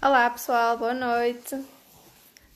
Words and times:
Olá 0.00 0.30
pessoal, 0.30 0.78
boa 0.78 0.94
noite. 0.94 1.56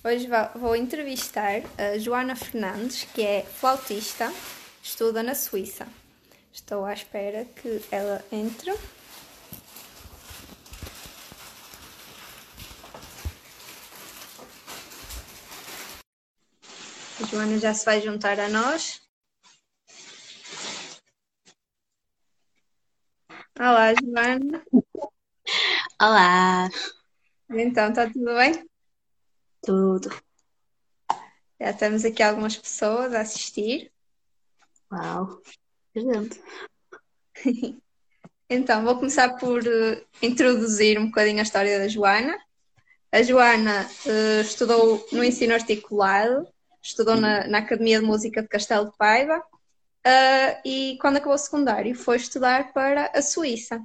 Hoje 0.04 0.28
vou 0.54 0.76
entrevistar 0.76 1.62
a 1.76 1.98
Joana 1.98 2.36
Fernandes, 2.36 3.02
que 3.02 3.20
é 3.20 3.42
flautista, 3.42 4.32
estuda 4.80 5.24
na 5.24 5.34
Suíça. 5.34 5.88
Estou 6.52 6.84
à 6.84 6.92
espera 6.92 7.44
que 7.44 7.84
ela 7.90 8.24
entre. 8.30 8.70
A 17.20 17.26
Joana 17.28 17.58
já 17.58 17.74
se 17.74 17.84
vai 17.84 18.00
juntar 18.00 18.38
a 18.38 18.48
nós. 18.48 19.02
Olá, 23.58 23.92
Joana. 23.94 24.64
Olá. 26.00 26.68
Então, 27.54 27.90
está 27.90 28.08
tudo 28.08 28.34
bem? 28.34 28.66
Tudo. 29.62 30.10
Já 31.60 31.72
temos 31.72 32.04
aqui 32.04 32.22
algumas 32.22 32.56
pessoas 32.56 33.14
a 33.14 33.20
assistir. 33.20 33.92
Uau, 34.90 35.40
presente. 35.92 36.40
Então, 38.54 38.84
vou 38.84 38.96
começar 38.96 39.38
por 39.38 39.62
uh, 39.62 40.06
introduzir 40.20 40.98
um 40.98 41.06
bocadinho 41.06 41.38
a 41.38 41.42
história 41.42 41.78
da 41.78 41.88
Joana. 41.88 42.38
A 43.10 43.22
Joana 43.22 43.88
uh, 44.04 44.42
estudou 44.42 45.08
no 45.10 45.24
ensino 45.24 45.54
articulado, 45.54 46.46
estudou 46.82 47.16
na, 47.16 47.46
na, 47.46 47.58
Academia 47.60 47.98
de 47.98 48.04
Música 48.04 48.42
de 48.42 48.48
Castelo 48.48 48.90
de 48.90 48.96
Paiva 48.98 49.38
uh, 49.38 50.60
e, 50.66 50.98
quando 51.00 51.16
acabou 51.16 51.34
o 51.34 51.38
secundário, 51.38 51.94
foi 51.94 52.16
estudar 52.16 52.74
para 52.74 53.10
a 53.14 53.22
Suíça. 53.22 53.82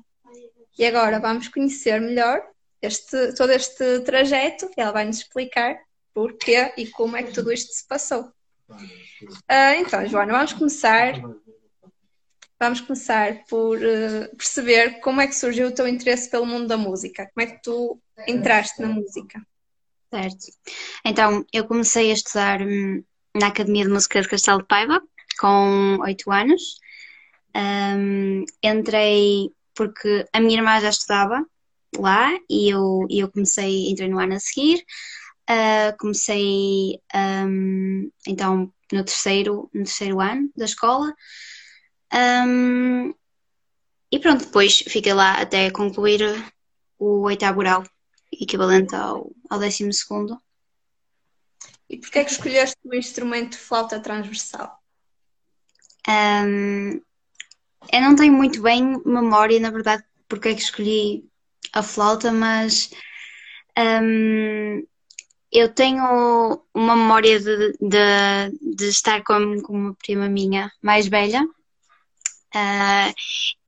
E 0.77 0.85
agora 0.85 1.17
vamos 1.17 1.47
conhecer 1.47 2.01
melhor 2.01 2.43
este, 2.81 3.33
todo 3.33 3.51
este 3.51 4.01
trajeto 4.01 4.69
ela 4.77 4.91
vai 4.91 5.05
nos 5.05 5.17
explicar 5.17 5.77
porquê 6.13 6.73
e 6.77 6.87
como 6.87 7.15
é 7.15 7.23
que 7.23 7.33
tudo 7.33 7.51
isto 7.51 7.71
se 7.73 7.87
passou. 7.87 8.31
Uh, 8.69 9.73
então, 9.79 10.05
Joana, 10.07 10.33
vamos 10.33 10.53
começar. 10.53 11.13
Vamos 12.59 12.81
começar 12.81 13.45
por 13.47 13.77
uh, 13.77 14.35
perceber 14.35 14.99
como 14.99 15.21
é 15.21 15.27
que 15.27 15.35
surgiu 15.35 15.67
o 15.67 15.71
teu 15.71 15.87
interesse 15.87 16.29
pelo 16.29 16.45
mundo 16.45 16.67
da 16.67 16.75
música. 16.77 17.29
Como 17.33 17.47
é 17.47 17.51
que 17.51 17.61
tu 17.61 17.99
entraste 18.27 18.81
na 18.81 18.87
música? 18.87 19.41
Certo. 20.11 20.47
Então, 21.05 21.45
eu 21.53 21.65
comecei 21.65 22.09
a 22.09 22.13
estudar 22.13 22.61
hum, 22.61 23.03
na 23.35 23.47
Academia 23.47 23.83
de 23.83 23.91
Música 23.91 24.21
de 24.21 24.27
Castelo 24.27 24.59
de 24.59 24.67
Paiva 24.67 25.01
com 25.39 25.97
oito 26.01 26.31
anos. 26.31 26.79
Um, 27.55 28.43
entrei 28.63 29.51
porque 29.75 30.25
a 30.33 30.39
minha 30.39 30.57
irmã 30.57 30.79
já 30.79 30.89
estudava 30.89 31.45
lá 31.95 32.31
e 32.49 32.69
eu, 32.69 33.05
eu 33.09 33.31
comecei, 33.31 33.89
entrei 33.89 34.09
no 34.09 34.19
ano 34.19 34.35
a 34.35 34.39
seguir, 34.39 34.83
uh, 35.49 35.97
comecei 35.99 36.99
um, 37.15 38.09
então 38.27 38.73
no 38.91 39.03
terceiro, 39.03 39.69
no 39.73 39.83
terceiro 39.83 40.19
ano 40.19 40.49
da 40.55 40.65
escola 40.65 41.13
um, 42.13 43.13
e 44.11 44.19
pronto, 44.19 44.45
depois 44.45 44.79
fiquei 44.79 45.13
lá 45.13 45.41
até 45.41 45.69
concluir 45.69 46.21
o 46.97 47.23
oitavo 47.23 47.59
grau, 47.59 47.83
equivalente 48.31 48.95
ao, 48.95 49.31
ao 49.49 49.59
décimo 49.59 49.91
segundo. 49.91 50.41
E 51.89 51.97
porquê 51.97 52.19
é 52.19 52.23
que 52.23 52.31
escolheste 52.31 52.77
o 52.83 52.95
instrumento 52.95 53.51
de 53.51 53.57
flauta 53.57 53.99
transversal? 53.99 54.77
Um, 56.07 57.01
eu 57.91 58.01
não 58.01 58.15
tenho 58.15 58.33
muito 58.33 58.61
bem 58.61 59.01
memória, 59.05 59.59
na 59.59 59.69
verdade, 59.69 60.03
porque 60.27 60.49
é 60.49 60.55
que 60.55 60.61
escolhi 60.61 61.29
a 61.77 61.83
flauta, 61.83 62.31
mas 62.31 62.89
um, 63.77 64.83
eu 65.51 65.73
tenho 65.73 66.61
uma 66.73 66.95
memória 66.95 67.39
de, 67.39 67.73
de, 67.79 68.75
de 68.75 68.89
estar 68.89 69.23
com, 69.23 69.61
com, 69.61 69.73
uma 69.73 69.95
prima 69.95 70.27
minha 70.27 70.71
mais 70.81 71.07
velha 71.07 71.43
uh, 71.43 73.13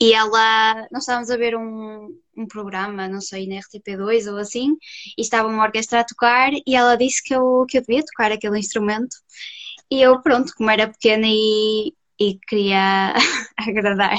e 0.02 0.14
ela, 0.14 0.88
nós 0.92 1.04
estávamos 1.04 1.30
a 1.30 1.38
ver 1.38 1.56
um, 1.56 2.10
um 2.36 2.48
programa, 2.48 3.08
não 3.08 3.22
sei, 3.22 3.48
na 3.48 3.56
RTP2 3.56 4.32
ou 4.32 4.38
assim, 4.38 4.76
e 5.18 5.22
estava 5.22 5.48
uma 5.48 5.64
orquestra 5.64 6.02
a 6.02 6.06
tocar 6.06 6.52
e 6.54 6.76
ela 6.76 6.96
disse 6.96 7.24
que 7.24 7.34
eu, 7.34 7.66
que 7.70 7.78
eu 7.78 7.82
devia 7.82 8.04
tocar 8.06 8.32
aquele 8.32 8.60
instrumento. 8.60 9.16
E 9.92 10.02
eu, 10.02 10.22
pronto, 10.22 10.54
como 10.56 10.70
era 10.70 10.88
pequena 10.88 11.26
e, 11.28 11.94
e 12.20 12.40
queria 12.48 13.14
agradar 13.58 14.18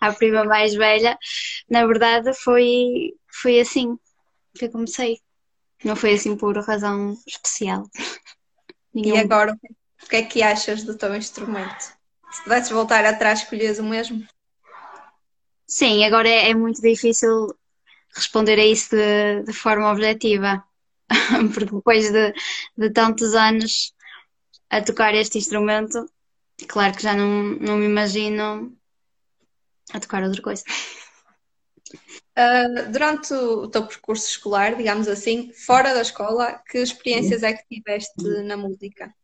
à 0.00 0.12
prima 0.12 0.44
mais 0.44 0.74
velha, 0.74 1.18
na 1.68 1.86
verdade 1.86 2.32
foi, 2.34 3.12
foi 3.40 3.60
assim 3.60 3.98
que 4.54 4.66
eu 4.66 4.70
comecei. 4.70 5.20
Não 5.84 5.96
foi 5.96 6.14
assim 6.14 6.36
por 6.36 6.56
razão 6.58 7.16
especial. 7.26 7.88
E 8.92 9.16
agora, 9.16 9.56
o 10.02 10.06
que 10.08 10.16
é 10.16 10.22
que 10.24 10.42
achas 10.42 10.82
do 10.82 10.98
teu 10.98 11.14
instrumento? 11.14 11.94
Se 12.32 12.42
pudesses 12.42 12.70
voltar 12.70 13.04
atrás, 13.04 13.38
escolhias 13.38 13.78
o 13.78 13.84
mesmo? 13.84 14.26
Sim, 15.64 16.04
agora 16.04 16.28
é, 16.28 16.50
é 16.50 16.54
muito 16.54 16.82
difícil 16.82 17.54
responder 18.12 18.58
a 18.58 18.66
isso 18.66 18.90
de, 18.90 19.44
de 19.44 19.52
forma 19.52 19.92
objetiva, 19.92 20.64
porque 21.54 21.72
depois 21.72 22.10
de, 22.10 22.34
de 22.76 22.90
tantos 22.90 23.32
anos 23.36 23.94
a 24.68 24.82
tocar 24.82 25.14
este 25.14 25.38
instrumento, 25.38 26.10
claro 26.66 26.96
que 26.96 27.02
já 27.02 27.14
não, 27.14 27.42
não 27.60 27.76
me 27.76 27.86
imagino 27.86 28.76
a 29.92 30.00
tocar 30.00 30.24
outra 30.24 30.42
coisa. 30.42 30.64
Uh, 31.92 32.90
durante 32.90 33.32
o 33.34 33.68
teu 33.68 33.86
percurso 33.86 34.28
escolar, 34.28 34.76
digamos 34.76 35.08
assim, 35.08 35.52
fora 35.52 35.92
da 35.92 36.02
escola, 36.02 36.62
que 36.70 36.78
experiências 36.78 37.42
é 37.42 37.52
que 37.52 37.66
tiveste 37.68 38.22
na 38.44 38.56
música? 38.56 39.14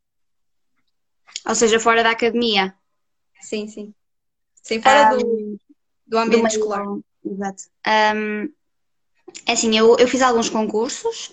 Ou 1.46 1.54
seja, 1.54 1.78
fora 1.78 2.02
da 2.02 2.10
academia? 2.10 2.74
Sim, 3.40 3.68
sim. 3.68 3.94
Sim, 4.62 4.82
fora 4.82 5.14
um, 5.14 5.18
do, 5.18 5.60
do 6.06 6.18
ambiente 6.18 6.42
do 6.42 6.48
escolar. 6.48 6.84
Exato. 7.24 7.62
Um, 8.16 8.52
é 9.46 9.52
assim, 9.52 9.76
eu, 9.76 9.96
eu 9.98 10.08
fiz 10.08 10.22
alguns 10.22 10.48
concursos, 10.48 11.32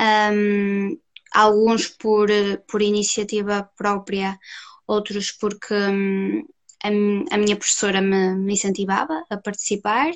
um, 0.00 0.98
alguns 1.32 1.88
por, 1.88 2.28
por 2.68 2.82
iniciativa 2.82 3.70
própria, 3.76 4.38
outros 4.86 5.32
porque 5.32 5.74
hum, 5.74 6.46
a, 6.82 6.88
a 7.34 7.38
minha 7.38 7.56
professora 7.56 8.00
me, 8.00 8.34
me, 8.34 8.54
incentivava 8.54 9.24
a 9.30 9.36
participar. 9.36 10.12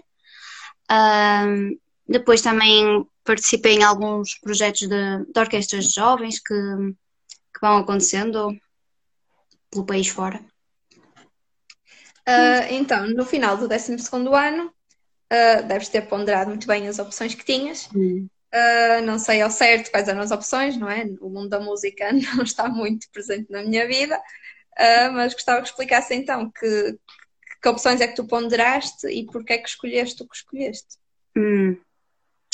Uh, 0.91 1.79
depois 2.09 2.41
também 2.41 3.07
participei 3.25 3.75
em 3.75 3.83
alguns 3.83 4.39
projetos 4.39 4.89
de, 4.89 4.89
de 5.33 5.41
orquestras 5.41 5.87
de 5.87 5.95
jovens 5.95 6.39
que, 6.39 6.55
que 6.55 7.61
vão 7.61 7.79
acontecendo 7.79 8.57
pelo 9.71 9.85
país 9.85 10.09
fora. 10.09 10.41
Uh, 12.29 12.67
então, 12.71 13.07
no 13.09 13.25
final 13.25 13.57
do 13.57 13.69
12 13.69 13.97
ano, 14.33 14.67
uh, 14.67 15.63
deves 15.67 15.89
ter 15.89 16.03
ponderado 16.03 16.51
muito 16.51 16.67
bem 16.67 16.89
as 16.89 16.99
opções 16.99 17.35
que 17.35 17.45
tinhas. 17.45 17.87
Uh, 17.87 19.03
não 19.05 19.19
sei 19.19 19.43
ao 19.43 19.51
certo 19.51 19.91
quais 19.91 20.09
eram 20.09 20.21
as 20.21 20.31
opções, 20.31 20.77
não 20.77 20.91
é? 20.91 21.05
O 21.21 21.29
mundo 21.29 21.49
da 21.49 21.61
música 21.61 22.11
não 22.35 22.43
está 22.43 22.69
muito 22.69 23.09
presente 23.11 23.51
na 23.51 23.63
minha 23.63 23.87
vida, 23.87 24.21
mas 25.13 25.35
gostava 25.35 25.63
que 25.63 25.69
explicasse 25.69 26.15
então 26.15 26.51
que, 26.51 26.99
que 27.67 27.71
opções 27.71 28.01
é 28.01 28.07
que 28.07 28.15
tu 28.15 28.25
ponderaste 28.25 29.09
e 29.09 29.27
porque 29.27 29.55
é 29.55 29.59
que 29.59 29.69
escolheste 29.69 30.23
o 30.23 30.29
que 30.29 30.37
escolheste. 30.37 30.99
Hum. 31.37 31.77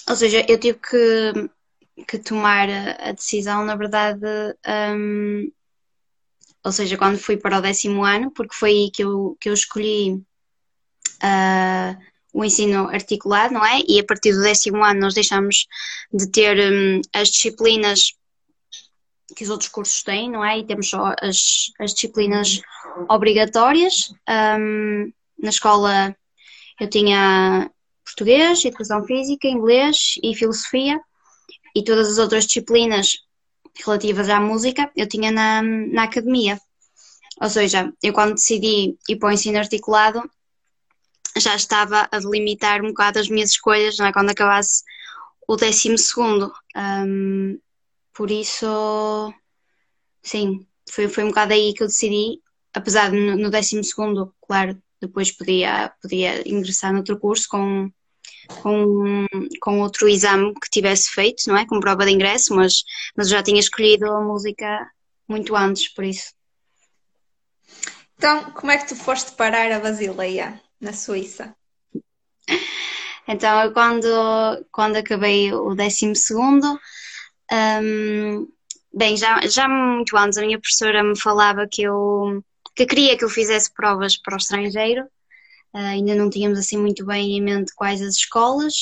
Ou 0.08 0.16
seja, 0.16 0.42
eu 0.48 0.58
tive 0.58 0.78
que, 0.78 2.04
que 2.08 2.18
tomar 2.18 2.66
a 2.70 3.12
decisão, 3.12 3.62
na 3.62 3.76
verdade, 3.76 4.24
um, 4.96 5.52
ou 6.64 6.72
seja, 6.72 6.96
quando 6.96 7.18
fui 7.18 7.36
para 7.36 7.58
o 7.58 7.60
décimo 7.60 8.02
ano, 8.02 8.30
porque 8.30 8.54
foi 8.54 8.70
aí 8.70 8.90
que 8.90 9.04
eu, 9.04 9.36
que 9.38 9.50
eu 9.50 9.52
escolhi 9.52 10.14
uh, 11.22 11.98
o 12.32 12.42
ensino 12.42 12.88
articulado, 12.88 13.52
não 13.52 13.66
é? 13.66 13.80
E 13.86 14.00
a 14.00 14.04
partir 14.04 14.32
do 14.32 14.40
décimo 14.40 14.82
ano 14.82 15.00
nós 15.00 15.12
deixamos 15.12 15.66
de 16.10 16.26
ter 16.30 16.56
um, 16.58 17.02
as 17.12 17.28
disciplinas 17.28 18.14
que 19.34 19.44
os 19.44 19.50
outros 19.50 19.68
cursos 19.68 20.02
têm, 20.02 20.30
não 20.30 20.44
é? 20.44 20.58
E 20.58 20.66
temos 20.66 20.88
só 20.88 21.14
as, 21.20 21.70
as 21.78 21.94
disciplinas 21.94 22.60
obrigatórias. 23.08 24.12
Um, 24.28 25.12
na 25.38 25.50
escola 25.50 26.16
eu 26.80 26.88
tinha 26.88 27.70
português, 28.04 28.64
educação 28.64 29.04
física, 29.04 29.48
inglês 29.48 30.14
e 30.22 30.34
filosofia 30.34 31.00
e 31.74 31.82
todas 31.82 32.08
as 32.08 32.18
outras 32.18 32.46
disciplinas 32.46 33.18
relativas 33.84 34.28
à 34.28 34.40
música 34.40 34.90
eu 34.96 35.08
tinha 35.08 35.30
na, 35.30 35.62
na 35.62 36.04
academia. 36.04 36.60
Ou 37.40 37.48
seja, 37.48 37.92
eu 38.02 38.12
quando 38.12 38.34
decidi 38.34 38.96
ir 39.08 39.16
para 39.16 39.30
o 39.30 39.32
ensino 39.32 39.58
articulado 39.58 40.22
já 41.36 41.54
estava 41.54 42.08
a 42.10 42.18
delimitar 42.18 42.82
um 42.82 42.88
bocado 42.88 43.18
as 43.18 43.28
minhas 43.28 43.50
escolhas, 43.50 43.96
não 43.96 44.06
é? 44.06 44.12
Quando 44.12 44.30
acabasse 44.30 44.84
o 45.48 45.56
décimo 45.56 45.98
segundo. 45.98 46.52
Um, 46.76 47.58
por 48.14 48.30
isso, 48.30 49.32
sim, 50.22 50.66
foi, 50.90 51.08
foi 51.08 51.24
um 51.24 51.28
bocado 51.28 51.52
aí 51.52 51.72
que 51.74 51.82
eu 51.82 51.86
decidi, 51.86 52.40
apesar 52.72 53.10
de 53.10 53.18
no, 53.18 53.36
no 53.36 53.50
décimo 53.50 53.82
segundo, 53.82 54.34
claro, 54.46 54.80
depois 55.00 55.32
podia, 55.32 55.92
podia 56.00 56.46
ingressar 56.48 56.92
noutro 56.92 57.18
curso 57.18 57.48
com, 57.48 57.90
com, 58.62 59.26
com 59.60 59.80
outro 59.80 60.08
exame 60.08 60.54
que 60.54 60.70
tivesse 60.70 61.10
feito, 61.10 61.44
não 61.48 61.56
é? 61.56 61.66
Com 61.66 61.80
prova 61.80 62.04
de 62.04 62.12
ingresso, 62.12 62.54
mas, 62.54 62.84
mas 63.16 63.28
já 63.28 63.42
tinha 63.42 63.58
escolhido 63.58 64.10
a 64.10 64.20
música 64.20 64.90
muito 65.28 65.56
antes, 65.56 65.88
por 65.88 66.04
isso. 66.04 66.32
Então, 68.16 68.52
como 68.52 68.70
é 68.70 68.78
que 68.78 68.86
tu 68.86 68.94
foste 68.94 69.32
parar 69.32 69.72
a 69.72 69.80
Basileia, 69.80 70.60
na 70.80 70.92
Suíça? 70.92 71.56
Então, 73.26 73.62
eu 73.62 73.72
quando, 73.72 74.06
quando 74.70 74.96
acabei 74.96 75.52
o 75.52 75.74
décimo 75.74 76.14
segundo, 76.14 76.78
um, 77.52 78.48
bem, 78.94 79.16
já, 79.16 79.40
já 79.46 79.68
muito 79.68 80.16
antes 80.16 80.38
a 80.38 80.42
minha 80.42 80.58
professora 80.58 81.02
me 81.02 81.18
falava 81.18 81.66
que 81.70 81.82
eu 81.82 82.42
que 82.74 82.86
queria 82.86 83.16
que 83.18 83.24
eu 83.24 83.28
fizesse 83.28 83.72
provas 83.72 84.16
para 84.16 84.34
o 84.34 84.38
estrangeiro. 84.38 85.04
Uh, 85.74 85.78
ainda 85.78 86.14
não 86.14 86.30
tínhamos 86.30 86.58
assim 86.58 86.78
muito 86.78 87.04
bem 87.04 87.36
em 87.36 87.40
mente 87.40 87.74
quais 87.74 88.02
as 88.02 88.14
escolas, 88.16 88.74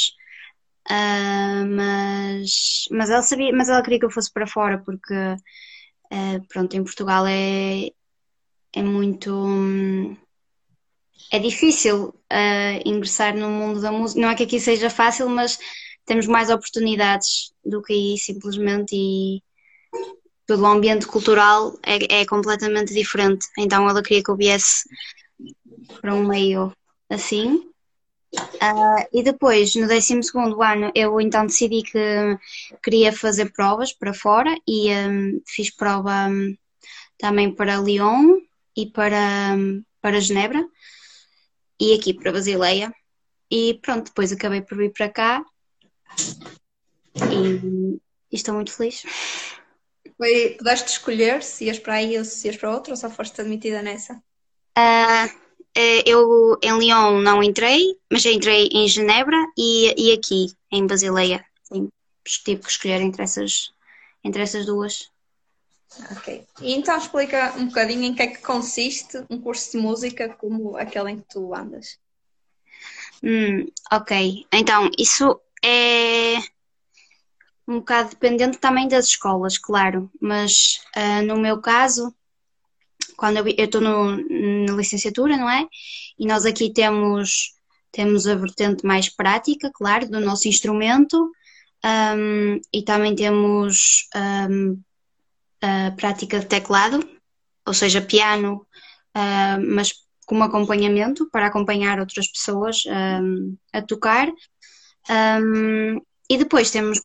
uh, 0.91 1.67
mas, 1.69 2.85
mas 2.91 3.11
ela 3.11 3.23
sabia, 3.23 3.53
mas 3.53 3.69
ela 3.69 3.83
queria 3.83 4.01
que 4.01 4.05
eu 4.05 4.11
fosse 4.11 4.33
para 4.33 4.47
fora 4.47 4.79
porque 4.85 5.15
uh, 5.15 6.47
pronto, 6.49 6.77
em 6.77 6.83
Portugal 6.83 7.27
é, 7.27 7.91
é 8.73 8.83
muito 8.83 10.17
é 11.33 11.39
difícil 11.39 12.15
ingressar 12.85 13.37
no 13.37 13.49
mundo 13.49 13.81
da 13.81 13.93
música. 13.93 14.21
Não 14.21 14.31
é 14.31 14.35
que 14.35 14.43
aqui 14.43 14.59
seja 14.59 14.91
fácil, 14.91 15.29
mas 15.29 15.59
temos 16.11 16.27
mais 16.27 16.51
oportunidades 16.51 17.53
do 17.65 17.81
que 17.81 17.93
aí 17.93 18.19
simplesmente 18.19 18.97
e 18.97 19.41
todo 20.45 20.61
o 20.61 20.67
ambiente 20.67 21.07
cultural 21.07 21.79
é, 21.85 22.23
é 22.23 22.27
completamente 22.27 22.93
diferente. 22.93 23.47
Então 23.57 23.89
ela 23.89 24.03
queria 24.03 24.21
que 24.21 24.29
eu 24.29 24.37
viesse 24.37 24.89
para 26.01 26.13
um 26.13 26.27
meio 26.27 26.73
assim. 27.09 27.65
Uh, 28.35 29.07
e 29.13 29.23
depois, 29.23 29.77
no 29.77 29.87
12 29.87 30.21
ano, 30.61 30.91
eu 30.97 31.21
então 31.21 31.47
decidi 31.47 31.85
que 31.85 32.37
queria 32.83 33.13
fazer 33.13 33.53
provas 33.53 33.93
para 33.93 34.13
fora 34.13 34.53
e 34.67 34.93
um, 34.93 35.41
fiz 35.47 35.71
prova 35.71 36.27
um, 36.29 36.57
também 37.19 37.55
para 37.55 37.77
Lyon 37.77 38.41
e 38.77 38.87
para, 38.87 39.55
um, 39.57 39.81
para 40.03 40.21
Genebra 40.21 40.67
e 41.79 41.95
aqui 41.95 42.13
para 42.13 42.33
Basileia. 42.33 42.93
E 43.49 43.79
pronto, 43.81 44.07
depois 44.07 44.33
acabei 44.33 44.61
por 44.61 44.77
vir 44.77 44.93
para 44.93 45.09
cá 45.09 45.45
e, 47.33 48.01
estou 48.33 48.55
muito 48.55 48.73
feliz. 48.73 49.03
Foi, 50.17 50.51
pudeste 50.59 50.91
escolher 50.91 51.43
se 51.43 51.65
ias 51.65 51.79
para 51.79 51.95
aí 51.95 52.19
ou 52.19 52.25
se 52.25 52.47
ias 52.47 52.57
para 52.57 52.73
outra 52.73 52.93
ou 52.93 52.97
só 52.97 53.11
foste 53.11 53.41
admitida 53.41 53.83
nessa? 53.83 54.15
Uh, 54.79 55.31
eu 56.05 56.59
em 56.63 56.79
Lyon 56.79 57.21
não 57.21 57.43
entrei, 57.43 57.97
mas 58.11 58.23
já 58.23 58.31
entrei 58.31 58.69
em 58.73 58.89
Genebra 58.89 59.37
e, 59.57 59.95
e 59.97 60.13
aqui 60.13 60.53
em 60.71 60.87
Basileia. 60.87 61.45
Sim, 61.63 61.89
tive 62.25 62.63
que 62.63 62.71
escolher 62.71 63.01
entre 63.01 63.23
essas, 63.23 63.73
entre 64.25 64.43
essas 64.43 64.67
duas. 64.67 65.11
Ok. 66.13 66.47
E 66.61 66.73
então 66.75 66.97
explica 66.97 67.55
um 67.57 67.67
bocadinho 67.67 68.05
em 68.05 68.15
que 68.15 68.23
é 68.23 68.27
que 68.29 68.43
consiste 68.43 69.25
um 69.29 69.41
curso 69.41 69.73
de 69.73 69.79
música 69.79 70.29
como 70.29 70.77
aquele 70.77 71.13
em 71.13 71.17
que 71.19 71.29
tu 71.29 71.55
andas. 71.55 71.99
Hum, 73.23 73.67
ok. 73.93 74.47
Então, 74.53 74.91
isso 74.99 75.41
é 75.65 76.39
um 77.67 77.79
bocado 77.79 78.11
dependente 78.11 78.59
também 78.59 78.89
das 78.89 79.07
escolas, 79.07 79.57
claro, 79.57 80.11
mas 80.21 80.81
uh, 80.97 81.25
no 81.25 81.39
meu 81.39 81.61
caso, 81.61 82.13
quando 83.17 83.37
eu 83.37 83.47
estou 83.47 83.81
na 83.81 84.17
licenciatura, 84.75 85.37
não 85.37 85.49
é? 85.49 85.67
E 86.19 86.27
nós 86.27 86.45
aqui 86.45 86.73
temos, 86.73 87.55
temos 87.93 88.27
a 88.27 88.35
vertente 88.35 88.85
mais 88.85 89.09
prática, 89.09 89.71
claro, 89.73 90.09
do 90.09 90.21
nosso 90.21 90.49
instrumento, 90.49 91.31
um, 91.85 92.61
e 92.73 92.83
também 92.83 93.15
temos 93.15 94.09
um, 94.51 94.81
a 95.63 95.91
prática 95.93 96.41
de 96.41 96.47
teclado, 96.47 97.07
ou 97.67 97.75
seja, 97.75 98.01
piano, 98.01 98.67
uh, 99.17 99.75
mas 99.75 99.93
como 100.27 100.45
acompanhamento 100.45 101.29
para 101.31 101.47
acompanhar 101.47 101.99
outras 101.99 102.29
pessoas 102.29 102.85
um, 102.87 103.57
a 103.73 103.83
tocar. 103.83 104.29
Um, 105.09 106.01
e 106.29 106.39
depois 106.39 106.71
temos 106.71 107.01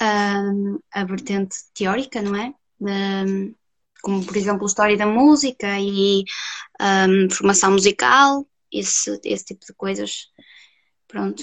um, 0.00 0.78
a 0.92 1.04
vertente 1.04 1.56
teórica, 1.74 2.20
não 2.22 2.36
é? 2.36 2.54
De, 2.80 3.54
como, 4.02 4.24
por 4.24 4.36
exemplo, 4.36 4.66
história 4.66 4.96
da 4.96 5.06
música 5.06 5.78
e 5.80 6.24
formação 7.30 7.72
musical, 7.72 8.46
esse, 8.70 9.20
esse 9.24 9.44
tipo 9.44 9.64
de 9.66 9.72
coisas. 9.74 10.28
Pronto. 11.06 11.42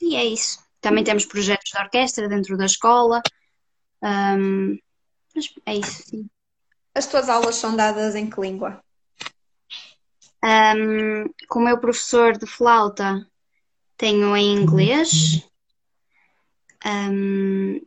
E 0.00 0.14
é 0.14 0.24
isso. 0.24 0.58
Também 0.80 1.02
temos 1.02 1.24
projetos 1.26 1.70
de 1.70 1.78
orquestra 1.78 2.28
dentro 2.28 2.56
da 2.56 2.66
escola. 2.66 3.22
Um, 4.02 4.78
mas 5.34 5.52
é 5.66 5.74
isso, 5.74 6.02
sim. 6.04 6.28
As 6.94 7.06
tuas 7.06 7.28
aulas 7.28 7.56
são 7.56 7.74
dadas 7.74 8.14
em 8.14 8.30
que 8.30 8.40
língua? 8.40 8.82
Um, 10.44 11.24
com 11.48 11.58
o 11.58 11.64
meu 11.64 11.78
professor 11.78 12.38
de 12.38 12.46
flauta, 12.46 13.26
tenho 13.96 14.36
em 14.36 14.54
inglês, 14.54 15.42
um, 16.84 17.80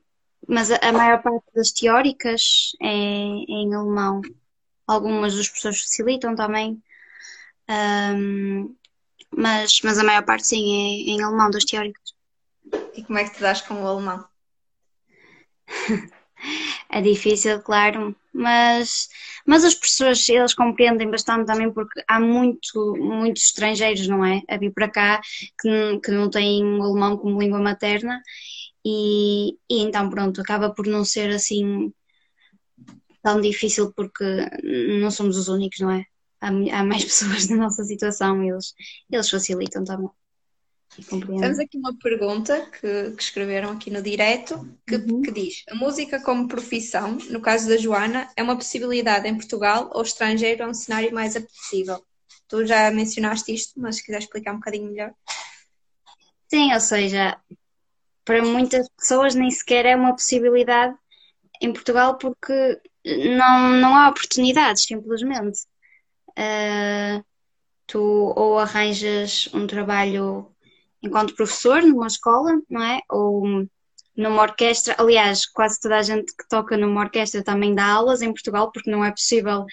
mas 0.47 0.71
a, 0.71 0.77
a, 0.81 0.91
maior 0.91 1.21
parte 1.21 1.45
das 1.53 1.71
teóricas 1.71 2.71
é, 2.81 2.87
é, 2.87 2.91
em 2.91 3.73
alemão. 3.73 4.21
Algumas 4.87 5.35
dos 5.35 5.47
professores 5.47 5.81
facilitam 5.81 6.35
também, 6.35 6.81
um, 7.69 8.75
mas, 9.31 9.79
mas 9.83 9.99
a 9.99 10.03
maior 10.03 10.25
parte 10.25 10.47
sim 10.47 11.07
é, 11.07 11.11
é 11.11 11.15
em 11.15 11.21
alemão 11.21 11.51
das 11.51 11.65
teóricas. 11.65 12.15
E 12.95 13.03
como 13.03 13.19
é 13.19 13.23
que 13.23 13.35
te 13.35 13.41
dás 13.41 13.61
com 13.61 13.75
o 13.75 13.87
alemão? 13.87 14.27
é 16.91 17.01
difícil, 17.01 17.61
claro, 17.61 18.15
mas, 18.33 19.07
mas 19.45 19.63
as 19.63 19.75
pessoas 19.75 20.27
eles 20.29 20.53
compreendem 20.53 21.09
bastante 21.09 21.45
também 21.45 21.71
porque 21.71 22.03
há 22.07 22.19
muito, 22.19 22.95
muitos 22.97 23.43
estrangeiros, 23.45 24.07
não 24.07 24.25
é? 24.25 24.41
A 24.49 24.57
vir 24.57 24.73
para 24.73 24.89
cá 24.89 25.21
que, 25.59 25.99
que 26.03 26.11
não 26.11 26.29
têm 26.29 26.63
o 26.63 26.83
alemão 26.83 27.17
como 27.17 27.39
língua 27.39 27.59
materna 27.59 28.21
e, 28.85 29.51
e 29.69 29.81
então 29.83 30.09
pronto, 30.09 30.41
acaba 30.41 30.73
por 30.73 30.87
não 30.87 31.05
ser 31.05 31.29
assim 31.31 31.93
tão 33.21 33.41
difícil 33.41 33.93
porque 33.93 34.23
não 35.01 35.11
somos 35.11 35.37
os 35.37 35.47
únicos, 35.47 35.79
não 35.79 35.91
é? 35.91 36.05
Há, 36.41 36.47
há 36.49 36.83
mais 36.83 37.03
pessoas 37.05 37.49
na 37.49 37.57
nossa 37.57 37.83
situação 37.83 38.43
e 38.43 38.49
eles, 38.49 38.73
eles 39.11 39.29
facilitam 39.29 39.83
também. 39.83 40.09
Temos 40.95 41.59
aqui 41.59 41.77
uma 41.77 41.95
pergunta 41.97 42.65
que, 42.71 43.11
que 43.11 43.21
escreveram 43.21 43.71
aqui 43.71 43.91
no 43.91 44.01
direto 44.01 44.67
que, 44.87 44.95
uhum. 44.95 45.21
que, 45.21 45.31
diz: 45.31 45.63
A 45.69 45.75
música 45.75 46.19
como 46.19 46.47
profissão, 46.47 47.17
no 47.29 47.39
caso 47.39 47.69
da 47.69 47.77
Joana, 47.77 48.27
é 48.35 48.41
uma 48.41 48.55
possibilidade 48.55 49.27
em 49.27 49.35
Portugal 49.35 49.91
ou 49.93 50.01
estrangeiro 50.01 50.63
é 50.63 50.67
um 50.67 50.73
cenário 50.73 51.13
mais 51.13 51.35
apetecível? 51.35 52.03
Tu 52.47 52.65
já 52.65 52.89
mencionaste 52.89 53.53
isto, 53.53 53.79
mas 53.79 53.97
se 53.97 54.03
quiser 54.03 54.19
explicar 54.19 54.53
um 54.53 54.57
bocadinho 54.57 54.89
melhor. 54.89 55.13
Sim, 56.47 56.73
ou 56.73 56.79
seja, 56.79 57.39
para 58.25 58.43
muitas 58.43 58.89
pessoas 58.89 59.35
nem 59.35 59.51
sequer 59.51 59.85
é 59.85 59.95
uma 59.95 60.13
possibilidade 60.13 60.95
em 61.61 61.71
Portugal 61.71 62.17
porque 62.17 62.81
não, 63.05 63.73
não 63.73 63.95
há 63.95 64.09
oportunidades, 64.09 64.83
simplesmente. 64.85 65.59
Uh, 66.29 67.23
tu 67.85 68.33
ou 68.35 68.57
arranjas 68.57 69.49
um 69.53 69.67
trabalho 69.67 70.51
enquanto 71.01 71.35
professor 71.35 71.81
numa 71.81 72.07
escola, 72.07 72.59
não 72.69 72.83
é? 72.83 73.01
Ou 73.09 73.67
numa 74.15 74.41
orquestra. 74.41 74.95
Aliás, 74.97 75.45
quase 75.45 75.79
toda 75.79 75.97
a 75.97 76.03
gente 76.03 76.35
que 76.35 76.47
toca 76.47 76.77
numa 76.77 77.01
orquestra 77.01 77.43
também 77.43 77.73
dá 77.73 77.85
aulas 77.85 78.21
em 78.21 78.33
Portugal, 78.33 78.71
porque 78.71 78.91
não 78.91 79.03
é 79.03 79.11
possível 79.11 79.65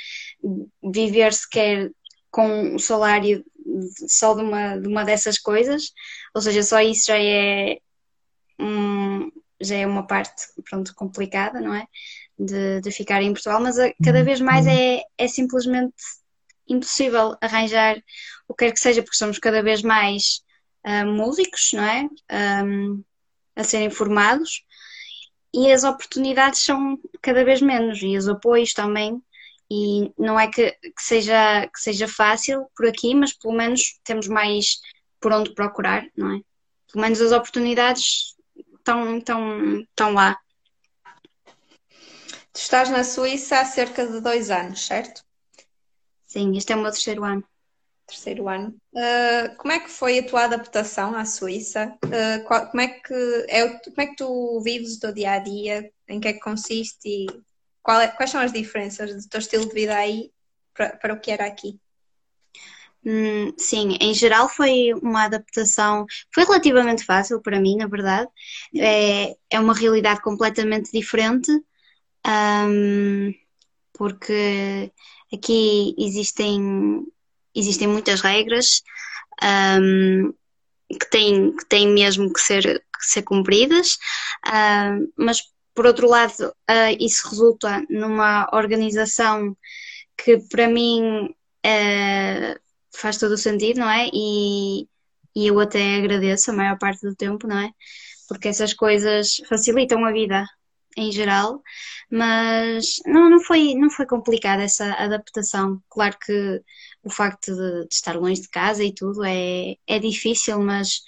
viver 0.82 1.32
sequer 1.32 1.90
com 2.30 2.76
o 2.76 2.78
salário 2.78 3.44
só 4.08 4.34
de 4.34 4.42
uma, 4.42 4.76
de 4.76 4.86
uma 4.86 5.04
dessas 5.04 5.38
coisas. 5.38 5.92
Ou 6.34 6.40
seja, 6.40 6.62
só 6.62 6.80
isso 6.80 7.06
já 7.08 7.18
é, 7.18 7.78
um, 8.58 9.30
já 9.60 9.76
é 9.76 9.86
uma 9.86 10.06
parte 10.06 10.44
pronto, 10.68 10.94
complicada, 10.94 11.60
não 11.60 11.74
é? 11.74 11.86
De, 12.38 12.80
de 12.82 12.90
ficar 12.90 13.22
em 13.22 13.32
Portugal, 13.32 13.60
mas 13.60 13.78
a, 13.78 13.92
cada 14.04 14.22
vez 14.22 14.40
mais 14.40 14.66
é, 14.66 15.02
é 15.16 15.26
simplesmente 15.26 15.94
impossível 16.68 17.36
arranjar 17.40 17.96
o 18.46 18.54
que 18.54 18.66
quer 18.66 18.72
que 18.72 18.80
seja, 18.80 19.02
porque 19.02 19.16
somos 19.16 19.38
cada 19.38 19.62
vez 19.62 19.82
mais 19.82 20.42
uh, 20.86 21.06
músicos, 21.06 21.72
não 21.72 21.84
é? 21.84 22.08
Um, 22.64 23.04
a 23.54 23.64
serem 23.64 23.90
formados 23.90 24.64
e 25.56 25.72
as 25.72 25.84
oportunidades 25.84 26.60
são 26.60 27.00
cada 27.22 27.42
vez 27.42 27.62
menos 27.62 28.02
e 28.02 28.16
os 28.16 28.28
apoios 28.28 28.74
também. 28.74 29.22
E 29.70 30.12
não 30.18 30.38
é 30.38 30.48
que, 30.48 30.70
que, 30.70 31.02
seja, 31.02 31.66
que 31.66 31.80
seja 31.80 32.06
fácil 32.06 32.70
por 32.76 32.86
aqui, 32.86 33.14
mas 33.14 33.32
pelo 33.32 33.54
menos 33.54 33.98
temos 34.04 34.28
mais 34.28 34.78
por 35.18 35.32
onde 35.32 35.54
procurar, 35.54 36.06
não 36.14 36.36
é? 36.36 36.40
Pelo 36.92 37.02
menos 37.02 37.20
as 37.22 37.32
oportunidades 37.32 38.36
estão, 38.76 39.16
estão, 39.16 39.80
estão 39.80 40.12
lá. 40.12 40.38
Tu 42.52 42.60
estás 42.60 42.90
na 42.90 43.02
Suíça 43.02 43.58
há 43.58 43.64
cerca 43.64 44.06
de 44.06 44.20
dois 44.20 44.50
anos, 44.50 44.86
certo? 44.86 45.24
Sim, 46.26 46.56
este 46.56 46.74
é 46.74 46.76
o 46.76 46.80
meu 46.80 46.92
terceiro 46.92 47.24
ano. 47.24 47.44
Terceiro 48.06 48.48
ano. 48.48 48.74
Uh, 48.94 49.56
como 49.56 49.72
é 49.72 49.80
que 49.80 49.90
foi 49.90 50.18
a 50.18 50.26
tua 50.26 50.44
adaptação 50.44 51.14
à 51.14 51.24
Suíça? 51.24 51.96
Uh, 52.04 52.44
qual, 52.44 52.68
como, 52.68 52.80
é 52.80 52.88
que 52.88 53.46
é, 53.48 53.68
como 53.68 54.00
é 54.00 54.06
que 54.06 54.16
tu 54.16 54.60
vives 54.62 54.96
o 54.96 55.00
teu 55.00 55.12
dia 55.12 55.32
a 55.32 55.38
dia? 55.38 55.90
Em 56.08 56.20
que 56.20 56.28
é 56.28 56.32
que 56.32 56.40
consiste 56.40 57.08
e 57.08 57.26
é, 57.88 58.08
quais 58.08 58.30
são 58.30 58.40
as 58.40 58.52
diferenças 58.52 59.24
do 59.24 59.28
teu 59.28 59.38
estilo 59.38 59.66
de 59.66 59.74
vida 59.74 59.96
aí 59.96 60.30
para, 60.74 61.14
o 61.14 61.20
que 61.20 61.30
era 61.30 61.46
aqui? 61.46 61.78
Hum, 63.04 63.52
sim, 63.56 63.96
em 64.00 64.12
geral 64.12 64.48
foi 64.48 64.92
uma 64.94 65.24
adaptação, 65.24 66.04
foi 66.34 66.44
relativamente 66.44 67.04
fácil 67.04 67.40
para 67.40 67.60
mim, 67.60 67.76
na 67.76 67.86
verdade. 67.86 68.28
É, 68.76 69.36
é 69.48 69.60
uma 69.60 69.74
realidade 69.74 70.20
completamente 70.20 70.90
diferente, 70.90 71.52
porque 73.92 74.92
aqui 75.32 75.94
existem 75.96 77.06
existem 77.56 77.88
muitas 77.88 78.20
regras 78.20 78.82
um, 79.42 80.32
que, 80.90 81.10
têm, 81.10 81.56
que 81.56 81.66
têm 81.66 81.88
mesmo 81.88 82.32
que 82.32 82.40
ser, 82.40 82.62
que 82.62 83.06
ser 83.06 83.22
cumpridas, 83.22 83.94
uh, 84.46 85.12
mas 85.16 85.42
por 85.74 85.86
outro 85.86 86.08
lado, 86.08 86.48
uh, 86.70 86.96
isso 86.98 87.28
resulta 87.28 87.84
numa 87.90 88.48
organização 88.52 89.54
que 90.16 90.38
para 90.48 90.68
mim 90.68 91.26
uh, 91.26 92.60
faz 92.96 93.18
todo 93.18 93.32
o 93.32 93.38
sentido, 93.38 93.80
não 93.80 93.90
é? 93.90 94.08
E, 94.12 94.88
e 95.34 95.46
eu 95.46 95.60
até 95.60 95.96
agradeço 95.96 96.50
a 96.50 96.54
maior 96.54 96.78
parte 96.78 97.06
do 97.06 97.14
tempo, 97.14 97.46
não 97.46 97.58
é? 97.58 97.70
Porque 98.26 98.48
essas 98.48 98.72
coisas 98.72 99.36
facilitam 99.48 100.02
a 100.04 100.12
vida 100.12 100.46
em 100.96 101.12
geral, 101.12 101.62
mas 102.10 102.96
não, 103.06 103.28
não, 103.28 103.40
foi, 103.40 103.74
não 103.74 103.90
foi 103.90 104.06
complicada 104.06 104.62
essa 104.62 104.92
adaptação. 104.94 105.80
Claro 105.90 106.16
que 106.18 106.62
o 107.02 107.10
facto 107.10 107.54
de, 107.54 107.88
de, 107.88 107.94
estar 107.94 108.16
longe 108.16 108.42
de 108.42 108.48
casa 108.48 108.82
e 108.82 108.94
tudo 108.94 109.22
é, 109.24 109.76
é 109.86 109.98
difícil, 109.98 110.60
mas, 110.60 111.02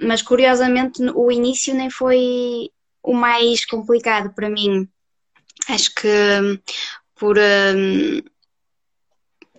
mas 0.00 0.22
curiosamente 0.22 1.02
o 1.14 1.30
início 1.30 1.74
nem 1.74 1.90
foi 1.90 2.70
o 3.02 3.14
mais 3.14 3.64
complicado 3.66 4.32
para 4.34 4.48
mim. 4.48 4.88
Acho 5.68 5.94
que 5.94 6.08
por 7.16 7.36
hum, 7.38 8.20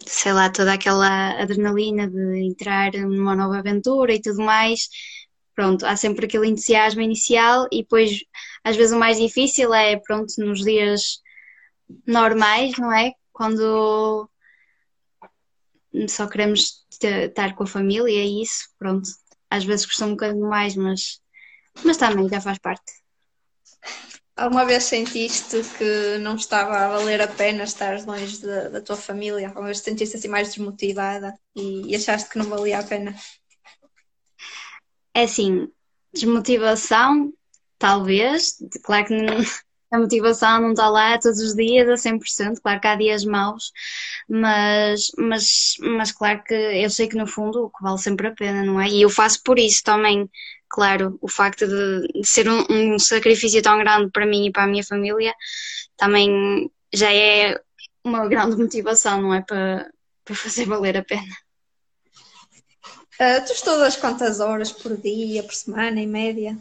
sei 0.05 0.33
lá, 0.33 0.49
toda 0.49 0.73
aquela 0.73 1.41
adrenalina 1.41 2.07
de 2.07 2.39
entrar 2.45 2.91
numa 2.93 3.35
nova 3.35 3.57
aventura 3.57 4.13
e 4.13 4.21
tudo 4.21 4.43
mais, 4.43 4.87
pronto, 5.55 5.85
há 5.85 5.95
sempre 5.95 6.25
aquele 6.25 6.47
entusiasmo 6.47 7.01
inicial 7.01 7.67
e 7.71 7.81
depois 7.81 8.19
às 8.65 8.75
vezes 8.75 8.93
o 8.93 8.99
mais 8.99 9.19
difícil 9.19 9.71
é, 9.73 9.95
pronto, 9.95 10.33
nos 10.39 10.63
dias 10.63 11.21
normais, 12.05 12.75
não 12.79 12.91
é? 12.91 13.13
Quando 13.31 14.27
só 16.09 16.27
queremos 16.27 16.83
estar 16.89 17.55
com 17.55 17.63
a 17.63 17.67
família 17.67 18.25
e 18.25 18.41
isso, 18.41 18.69
pronto. 18.79 19.07
Às 19.51 19.63
vezes 19.63 19.85
custa 19.85 20.07
um 20.07 20.11
bocadinho 20.11 20.49
mais, 20.49 20.75
mas, 20.75 21.21
mas 21.83 21.95
também 21.95 22.27
já 22.27 22.41
faz 22.41 22.57
parte. 22.57 22.91
Alguma 24.35 24.65
vez 24.65 24.83
sentiste 24.85 25.61
que 25.77 26.17
não 26.17 26.35
estava 26.35 26.75
a 26.75 26.87
valer 26.89 27.21
a 27.21 27.27
pena 27.27 27.63
estar 27.63 28.03
longe 28.03 28.41
da, 28.41 28.69
da 28.69 28.81
tua 28.81 28.97
família? 28.97 29.47
Alguma 29.49 29.67
vez 29.67 29.79
sentiste 29.79 30.17
assim 30.17 30.27
mais 30.27 30.47
desmotivada 30.47 31.35
e, 31.55 31.91
e 31.91 31.95
achaste 31.95 32.29
que 32.29 32.39
não 32.39 32.45
valia 32.45 32.79
a 32.79 32.83
pena? 32.83 33.15
É 35.13 35.23
assim, 35.23 35.71
desmotivação, 36.11 37.31
talvez. 37.77 38.57
Claro 38.83 39.05
que 39.05 39.13
não, 39.13 39.37
a 39.91 39.99
motivação 39.99 40.61
não 40.61 40.71
está 40.71 40.89
lá 40.89 41.17
todos 41.17 41.39
os 41.39 41.55
dias 41.55 41.87
a 41.89 42.09
100%, 42.09 42.59
claro 42.61 42.81
que 42.81 42.87
há 42.87 42.95
dias 42.95 43.23
maus, 43.25 43.71
mas, 44.27 45.11
mas, 45.17 45.75
mas 45.79 46.11
claro 46.11 46.43
que 46.43 46.53
eu 46.53 46.89
sei 46.89 47.07
que 47.07 47.17
no 47.17 47.27
fundo 47.27 47.65
o 47.65 47.69
que 47.69 47.83
vale 47.83 47.97
sempre 47.97 48.27
a 48.27 48.31
pena, 48.31 48.63
não 48.63 48.79
é? 48.79 48.89
E 48.89 49.01
eu 49.01 49.09
faço 49.09 49.41
por 49.43 49.57
isso 49.57 49.83
também, 49.83 50.29
claro, 50.69 51.17
o 51.21 51.29
facto 51.29 51.67
de, 51.67 52.07
de 52.21 52.27
ser 52.27 52.49
um, 52.49 52.65
um, 52.69 52.99
sacrifício 52.99 53.61
tão 53.61 53.79
grande 53.79 54.11
para 54.11 54.25
mim 54.25 54.47
e 54.47 54.51
para 54.51 54.63
a 54.63 54.67
minha 54.67 54.83
família 54.83 55.33
também 55.97 56.69
já 56.93 57.11
é 57.13 57.59
uma 58.03 58.27
grande 58.27 58.57
motivação, 58.57 59.21
não 59.21 59.33
é? 59.33 59.41
Para, 59.41 59.89
para 60.23 60.35
fazer 60.35 60.65
valer 60.65 60.97
a 60.97 61.03
pena. 61.03 61.33
Uh, 63.15 63.45
tu 63.45 63.53
estudas 63.53 63.95
quantas 63.95 64.41
horas 64.41 64.73
por 64.73 64.97
dia, 64.97 65.41
por 65.41 65.53
semana, 65.53 66.01
em 66.01 66.07
média? 66.07 66.57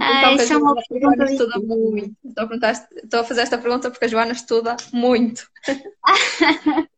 Ah, 0.00 0.32
então, 0.32 0.56
é 0.56 0.58
uma 0.58 0.74
pergunta 0.74 1.24
estuda 1.24 1.58
muito. 1.58 2.16
Estou 2.24 2.44
a, 2.44 2.46
perguntar, 2.46 2.88
estou 3.02 3.20
a 3.20 3.24
fazer 3.24 3.40
esta 3.42 3.58
pergunta 3.58 3.90
porque 3.90 4.04
a 4.04 4.08
Joana 4.08 4.32
estuda 4.32 4.76
muito. 4.92 5.48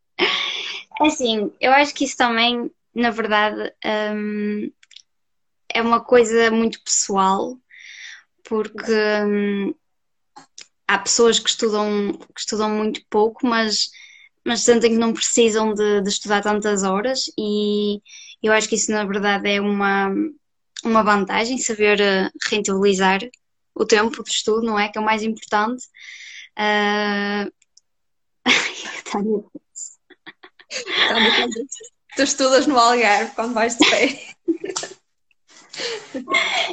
assim, 1.00 1.52
eu 1.61 1.73
acho 1.73 1.95
que 1.95 2.04
isso 2.04 2.16
também, 2.16 2.71
na 2.95 3.11
verdade, 3.11 3.73
hum, 4.14 4.71
é 5.73 5.80
uma 5.80 6.00
coisa 6.00 6.50
muito 6.50 6.83
pessoal, 6.83 7.57
porque 8.45 8.92
hum, 9.25 9.75
há 10.87 10.99
pessoas 10.99 11.38
que 11.38 11.49
estudam, 11.49 12.12
que 12.35 12.40
estudam 12.40 12.69
muito 12.69 13.00
pouco, 13.09 13.47
mas, 13.47 13.90
mas 14.45 14.61
sentem 14.61 14.92
que 14.92 14.99
não 14.99 15.14
precisam 15.14 15.73
de, 15.73 16.02
de 16.02 16.09
estudar 16.09 16.42
tantas 16.42 16.83
horas, 16.83 17.30
e 17.38 18.00
eu 18.42 18.52
acho 18.52 18.69
que 18.69 18.75
isso, 18.75 18.92
na 18.92 19.04
verdade, 19.04 19.49
é 19.49 19.61
uma 19.61 20.12
uma 20.85 21.03
vantagem 21.03 21.59
saber 21.59 22.01
uh, 22.01 22.31
rentabilizar 22.49 23.21
o 23.75 23.85
tempo 23.85 24.23
de 24.23 24.31
estudo, 24.31 24.63
não 24.63 24.79
é? 24.79 24.89
Que 24.89 24.99
é 24.99 25.01
o 25.01 25.05
mais 25.05 25.23
importante. 25.23 25.85
Uh... 26.61 27.51
tu 32.17 32.23
estudas 32.23 32.67
no 32.67 32.79
Algarve 32.79 33.35
quando 33.35 33.55
vais 33.55 33.77
de 33.79 33.89
pé. 33.89 34.35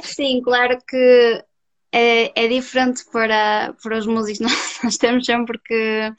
Sim, 0.03 0.41
claro 0.41 0.77
que 0.87 1.45
é, 1.91 2.43
é 2.43 2.47
diferente 2.47 3.05
para, 3.11 3.73
para 3.81 3.97
os 3.97 4.05
músicos. 4.05 4.39
Nós, 4.39 4.79
nós 4.83 4.97
temos 4.97 5.25
sempre 5.25 5.59
que 5.59 6.13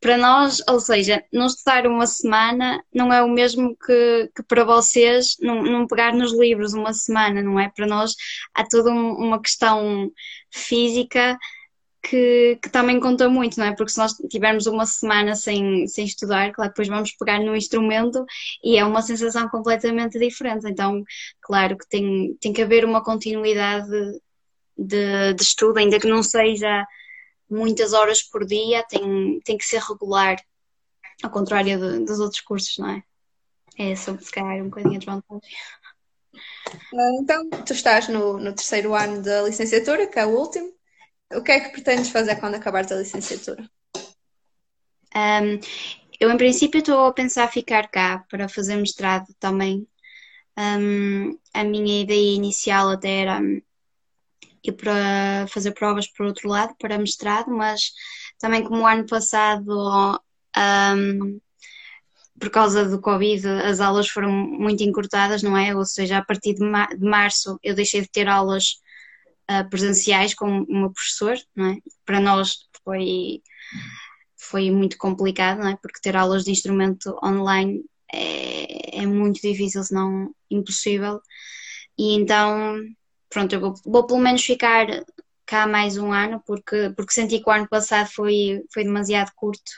para 0.00 0.16
nós, 0.16 0.62
ou 0.68 0.80
seja, 0.80 1.24
não 1.32 1.46
estudar 1.46 1.86
uma 1.86 2.06
semana 2.06 2.82
não 2.94 3.12
é 3.12 3.22
o 3.22 3.28
mesmo 3.28 3.76
que, 3.76 4.30
que 4.34 4.42
para 4.44 4.64
vocês 4.64 5.36
não, 5.40 5.62
não, 5.62 5.86
pegar 5.86 6.14
nos 6.14 6.32
livros 6.38 6.72
uma 6.72 6.92
semana, 6.92 7.42
não 7.42 7.58
é? 7.58 7.68
Para 7.74 7.86
nós 7.86 8.14
há 8.54 8.64
toda 8.64 8.90
um, 8.90 9.12
uma 9.14 9.40
questão 9.42 10.10
física 10.50 11.36
que, 12.02 12.58
que, 12.62 12.70
também 12.70 13.00
conta 13.00 13.28
muito, 13.28 13.58
não 13.58 13.66
é? 13.66 13.74
Porque 13.74 13.92
se 13.92 13.98
nós 13.98 14.14
tivermos 14.30 14.66
uma 14.66 14.86
semana 14.86 15.34
sem, 15.34 15.86
sem 15.88 16.04
estudar, 16.04 16.52
claro, 16.52 16.70
depois 16.70 16.88
vamos 16.88 17.12
pegar 17.12 17.40
no 17.40 17.56
instrumento 17.56 18.24
e 18.62 18.78
é 18.78 18.84
uma 18.84 19.02
sensação 19.02 19.48
completamente 19.48 20.18
diferente. 20.18 20.68
Então, 20.68 21.02
claro 21.40 21.76
que 21.76 21.88
tem, 21.88 22.36
tem 22.40 22.52
que 22.52 22.62
haver 22.62 22.84
uma 22.84 23.02
continuidade 23.02 23.90
de, 24.76 25.34
de 25.34 25.42
estudo, 25.42 25.78
ainda 25.78 25.98
que 25.98 26.06
não 26.06 26.22
seja 26.22 26.86
muitas 27.50 27.92
horas 27.92 28.22
por 28.22 28.44
dia, 28.44 28.84
tem, 28.88 29.40
tem 29.40 29.56
que 29.56 29.64
ser 29.64 29.80
regular, 29.80 30.36
ao 31.22 31.30
contrário 31.30 31.78
de, 31.78 32.04
dos 32.04 32.20
outros 32.20 32.40
cursos, 32.40 32.78
não 32.78 32.90
é? 32.90 33.02
É 33.78 33.94
só 33.94 34.16
se 34.18 34.30
calhar 34.30 34.56
um 34.62 34.68
bocadinho 34.68 34.96
a 34.96 34.98
desvantagem. 34.98 35.40
Ah, 36.94 37.10
então, 37.20 37.48
tu 37.50 37.72
estás 37.72 38.08
no, 38.08 38.38
no 38.38 38.52
terceiro 38.52 38.94
ano 38.94 39.22
da 39.22 39.42
licenciatura, 39.42 40.06
que 40.06 40.18
é 40.18 40.26
o 40.26 40.36
último. 40.36 40.72
O 41.32 41.42
que 41.42 41.52
é 41.52 41.60
que 41.60 41.70
pretendes 41.70 42.10
fazer 42.10 42.36
quando 42.36 42.54
acabares 42.54 42.90
a 42.90 42.96
licenciatura? 42.96 43.68
Um, 45.14 45.60
eu, 46.18 46.30
em 46.30 46.36
princípio, 46.36 46.78
estou 46.78 47.06
a 47.06 47.12
pensar 47.12 47.48
ficar 47.48 47.88
cá 47.88 48.24
para 48.30 48.48
fazer 48.48 48.76
mestrado 48.76 49.26
também. 49.38 49.86
Um, 50.58 51.38
a 51.54 51.62
minha 51.62 52.02
ideia 52.02 52.34
inicial 52.34 52.90
até 52.90 53.20
era 53.20 53.40
e 54.64 54.72
para 54.72 55.46
fazer 55.48 55.72
provas 55.72 56.06
por 56.08 56.26
outro 56.26 56.48
lado, 56.48 56.74
para 56.78 56.98
mestrado, 56.98 57.50
mas 57.50 57.92
também 58.38 58.62
como 58.62 58.82
o 58.82 58.86
ano 58.86 59.06
passado, 59.06 60.20
um, 60.56 61.40
por 62.38 62.50
causa 62.50 62.84
do 62.88 63.00
Covid, 63.00 63.46
as 63.48 63.80
aulas 63.80 64.08
foram 64.08 64.30
muito 64.30 64.82
encurtadas, 64.82 65.42
não 65.42 65.56
é? 65.56 65.74
Ou 65.74 65.84
seja, 65.84 66.18
a 66.18 66.24
partir 66.24 66.54
de, 66.54 66.64
março 67.00 67.58
eu 67.62 67.74
deixei 67.74 68.00
de 68.00 68.08
ter 68.08 68.28
aulas 68.28 68.80
uh, 69.50 69.68
presenciais 69.68 70.34
com 70.34 70.62
o 70.62 70.80
meu 70.80 70.92
professor, 70.92 71.36
não 71.54 71.66
é? 71.72 71.76
Para 72.04 72.20
nós 72.20 72.68
foi, 72.84 73.42
foi 74.36 74.70
muito 74.70 74.96
complicado, 74.98 75.58
não 75.58 75.68
é? 75.68 75.76
Porque 75.82 76.00
ter 76.00 76.16
aulas 76.16 76.44
de 76.44 76.50
instrumento 76.52 77.18
online 77.24 77.84
é, 78.12 79.00
é 79.02 79.06
muito 79.06 79.40
difícil, 79.40 79.82
se 79.82 79.92
não 79.92 80.32
impossível. 80.50 81.20
E 81.98 82.14
então 82.14 82.78
pronto, 83.28 83.52
eu 83.54 83.60
vou, 83.60 83.74
vou 83.84 84.06
pelo 84.06 84.18
menos 84.18 84.44
ficar 84.44 84.86
cá 85.46 85.66
mais 85.66 85.96
um 85.96 86.12
ano, 86.12 86.42
porque, 86.46 86.90
porque 86.90 87.12
senti 87.12 87.40
que 87.40 87.48
o 87.48 87.52
ano 87.52 87.68
passado 87.68 88.08
foi, 88.10 88.64
foi 88.72 88.84
demasiado 88.84 89.32
curto 89.34 89.72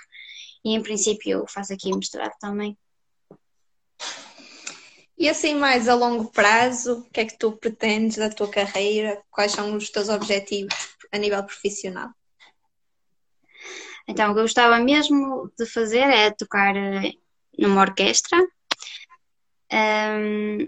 e 0.64 0.74
em 0.74 0.82
princípio 0.82 1.30
eu 1.30 1.46
faço 1.46 1.72
aqui 1.72 1.94
mestrado 1.94 2.32
também. 2.40 2.76
E 5.16 5.28
assim, 5.28 5.54
mais 5.54 5.86
a 5.88 5.94
longo 5.94 6.30
prazo, 6.30 7.00
o 7.00 7.10
que 7.10 7.20
é 7.20 7.24
que 7.26 7.38
tu 7.38 7.52
pretendes 7.52 8.16
da 8.16 8.30
tua 8.30 8.50
carreira? 8.50 9.22
Quais 9.30 9.52
são 9.52 9.76
os 9.76 9.90
teus 9.90 10.08
objetivos 10.08 10.74
a 11.12 11.18
nível 11.18 11.44
profissional? 11.44 12.08
Então, 14.08 14.30
o 14.30 14.34
que 14.34 14.40
eu 14.40 14.44
gostava 14.44 14.78
mesmo 14.78 15.52
de 15.58 15.66
fazer 15.66 16.08
é 16.08 16.30
tocar 16.30 16.74
eh, 16.74 17.12
numa 17.58 17.82
orquestra, 17.82 18.38
um, 19.72 20.66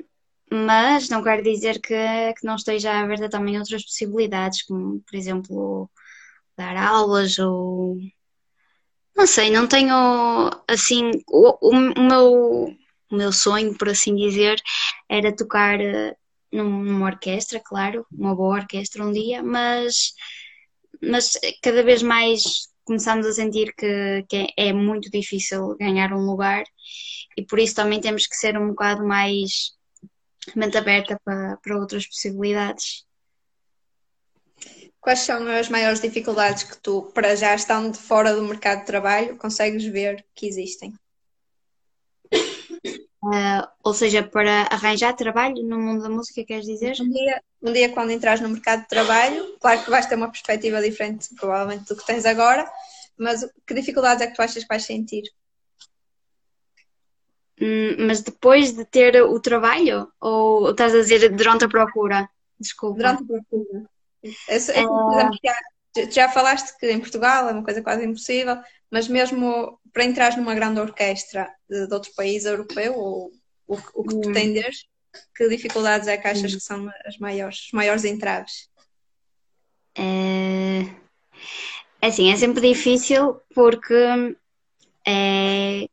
mas 0.52 1.08
não 1.08 1.22
quero 1.22 1.42
dizer 1.42 1.80
que, 1.80 1.94
que 2.34 2.46
não 2.46 2.56
esteja 2.56 2.92
aberta 3.00 3.28
também 3.28 3.58
outras 3.58 3.82
possibilidades, 3.84 4.62
como, 4.64 5.00
por 5.00 5.16
exemplo, 5.16 5.90
dar 6.56 6.76
aulas 6.76 7.38
ou. 7.38 7.96
Não 9.16 9.26
sei, 9.26 9.50
não 9.50 9.66
tenho 9.66 9.94
assim. 10.68 11.10
O, 11.26 11.56
o, 11.60 11.70
o 11.70 12.02
meu, 12.02 12.76
o 13.10 13.16
meu 13.16 13.32
sonho, 13.32 13.76
por 13.78 13.88
assim 13.88 14.14
dizer, 14.14 14.60
era 15.08 15.34
tocar 15.34 15.80
eh, 15.80 16.14
numa 16.52 17.06
orquestra, 17.06 17.60
claro, 17.60 18.06
uma 18.12 18.34
boa 18.36 18.56
orquestra 18.56 19.04
um 19.04 19.12
dia, 19.12 19.42
mas, 19.42 20.12
mas 21.02 21.32
cada 21.62 21.82
vez 21.82 22.02
mais 22.02 22.42
começamos 22.84 23.26
a 23.26 23.32
sentir 23.32 23.74
que, 23.74 24.24
que 24.28 24.48
é 24.56 24.72
muito 24.72 25.10
difícil 25.10 25.76
ganhar 25.78 26.12
um 26.12 26.26
lugar 26.26 26.64
e 27.36 27.42
por 27.44 27.58
isso 27.58 27.74
também 27.74 28.00
temos 28.00 28.26
que 28.26 28.36
ser 28.36 28.58
um 28.58 28.68
bocado 28.68 29.06
mais 29.06 29.72
mente 30.54 30.76
aberta 30.76 31.20
para, 31.24 31.56
para 31.56 31.76
outras 31.76 32.06
possibilidades. 32.06 33.06
Quais 35.00 35.20
são 35.20 35.46
as 35.48 35.68
maiores 35.68 36.00
dificuldades 36.00 36.62
que 36.62 36.76
tu, 36.78 37.10
para 37.14 37.34
já 37.34 37.54
estando 37.54 37.96
fora 37.96 38.34
do 38.34 38.42
mercado 38.42 38.80
de 38.80 38.86
trabalho, 38.86 39.36
consegues 39.36 39.84
ver 39.84 40.24
que 40.34 40.46
existem? 40.46 40.94
Uh, 43.24 43.62
ou 43.84 43.94
seja, 43.94 44.22
para 44.22 44.62
arranjar 44.62 45.14
trabalho 45.14 45.62
no 45.62 45.78
mundo 45.78 46.02
da 46.02 46.08
música, 46.08 46.44
queres 46.44 46.66
dizer? 46.66 46.96
Um 47.00 47.08
dia, 47.08 47.42
um 47.62 47.72
dia, 47.72 47.88
quando 47.92 48.10
entras 48.10 48.40
no 48.40 48.48
mercado 48.48 48.82
de 48.82 48.88
trabalho, 48.88 49.56
claro 49.60 49.84
que 49.84 49.90
vais 49.90 50.06
ter 50.06 50.16
uma 50.16 50.30
perspectiva 50.30 50.82
diferente, 50.82 51.28
provavelmente, 51.36 51.86
do 51.86 51.96
que 51.96 52.04
tens 52.04 52.24
agora, 52.24 52.68
mas 53.16 53.48
que 53.64 53.74
dificuldades 53.74 54.22
é 54.22 54.26
que 54.26 54.34
tu 54.34 54.42
achas 54.42 54.62
que 54.62 54.68
vais 54.68 54.84
sentir? 54.84 55.22
Hum, 57.60 58.06
mas 58.06 58.20
depois 58.22 58.72
de 58.72 58.84
ter 58.84 59.22
o 59.22 59.38
trabalho? 59.40 60.10
Ou 60.20 60.70
estás 60.70 60.94
a 60.94 60.98
dizer 60.98 61.28
durante 61.30 61.64
a 61.64 61.68
procura? 61.68 62.28
Desculpa. 62.58 62.96
Durante 62.96 63.22
a 63.22 63.26
procura. 63.26 63.84
Esse, 64.48 64.72
é... 64.72 64.82
já, 64.82 66.10
já 66.10 66.28
falaste 66.28 66.76
que 66.78 66.90
em 66.90 67.00
Portugal 67.00 67.48
é 67.48 67.52
uma 67.52 67.64
coisa 67.64 67.82
quase 67.82 68.04
impossível, 68.04 68.56
mas 68.90 69.08
mesmo 69.08 69.78
para 69.92 70.04
entrar 70.04 70.36
numa 70.36 70.54
grande 70.54 70.80
orquestra 70.80 71.52
de, 71.68 71.86
de 71.86 71.94
outro 71.94 72.12
país 72.14 72.44
europeu, 72.44 72.94
ou 72.96 73.32
o, 73.66 73.74
o 73.94 74.04
que 74.04 74.14
hum. 74.14 74.20
pretenderes, 74.20 74.86
que 75.34 75.48
dificuldades 75.48 76.08
é 76.08 76.16
que 76.16 76.28
achas 76.28 76.52
hum. 76.52 76.56
que 76.56 76.62
são 76.62 76.90
as 77.04 77.18
maiores, 77.18 77.66
os 77.66 77.72
maiores 77.72 78.04
entraves? 78.04 78.68
É... 79.94 80.82
é 82.00 82.06
assim, 82.06 82.32
é 82.32 82.36
sempre 82.36 82.60
difícil 82.60 83.40
porque 83.54 83.94
é, 85.06 85.86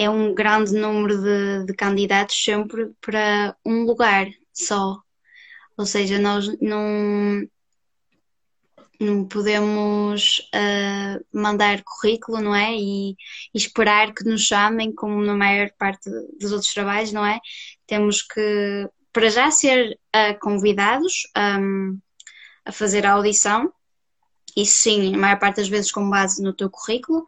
é 0.00 0.08
um 0.08 0.34
grande 0.34 0.72
número 0.72 1.20
de, 1.20 1.66
de 1.66 1.74
candidatos 1.74 2.42
sempre 2.42 2.90
para 3.02 3.54
um 3.62 3.84
lugar 3.84 4.26
só. 4.50 4.98
Ou 5.76 5.84
seja, 5.84 6.18
nós 6.18 6.48
não, 6.58 7.46
não 8.98 9.28
podemos 9.28 10.38
uh, 10.54 11.22
mandar 11.30 11.82
currículo, 11.84 12.40
não 12.40 12.54
é? 12.54 12.74
E, 12.74 13.10
e, 13.10 13.16
esperar 13.54 14.14
que 14.14 14.24
nos 14.24 14.40
chamem, 14.40 14.90
como 14.90 15.22
na 15.22 15.34
maior 15.34 15.70
parte 15.78 16.08
dos 16.40 16.50
outros 16.50 16.72
trabalhos, 16.72 17.12
não 17.12 17.24
é? 17.24 17.38
Temos 17.86 18.22
que, 18.22 18.88
para 19.12 19.28
já, 19.28 19.50
ser 19.50 19.98
uh, 20.16 20.38
convidados 20.40 21.30
um, 21.60 21.98
a 22.64 22.72
fazer 22.72 23.04
a 23.04 23.12
audição, 23.12 23.70
isso 24.56 24.78
sim, 24.78 25.14
a 25.14 25.18
maior 25.18 25.38
parte 25.38 25.56
das 25.56 25.68
vezes 25.68 25.92
com 25.92 26.08
base 26.08 26.42
no 26.42 26.54
teu 26.54 26.70
currículo. 26.70 27.26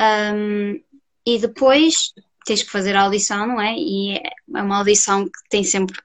Um, 0.00 0.89
e 1.26 1.38
depois 1.38 2.12
tens 2.44 2.62
que 2.62 2.70
fazer 2.70 2.96
a 2.96 3.02
audição, 3.02 3.46
não 3.46 3.60
é? 3.60 3.74
E 3.76 4.16
é 4.16 4.62
uma 4.62 4.78
audição 4.78 5.24
que 5.24 5.48
tem 5.48 5.62
sempre 5.62 5.98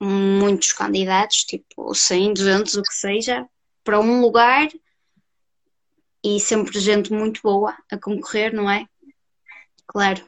muitos 0.00 0.72
candidatos, 0.72 1.44
tipo 1.44 1.94
100, 1.94 2.34
200, 2.34 2.74
o 2.76 2.82
que 2.82 2.94
seja, 2.94 3.46
para 3.82 4.00
um 4.00 4.20
lugar 4.20 4.68
e 6.22 6.40
sempre 6.40 6.78
gente 6.80 7.12
muito 7.12 7.40
boa 7.42 7.76
a 7.90 7.98
concorrer, 7.98 8.52
não 8.52 8.70
é? 8.70 8.86
Claro, 9.86 10.24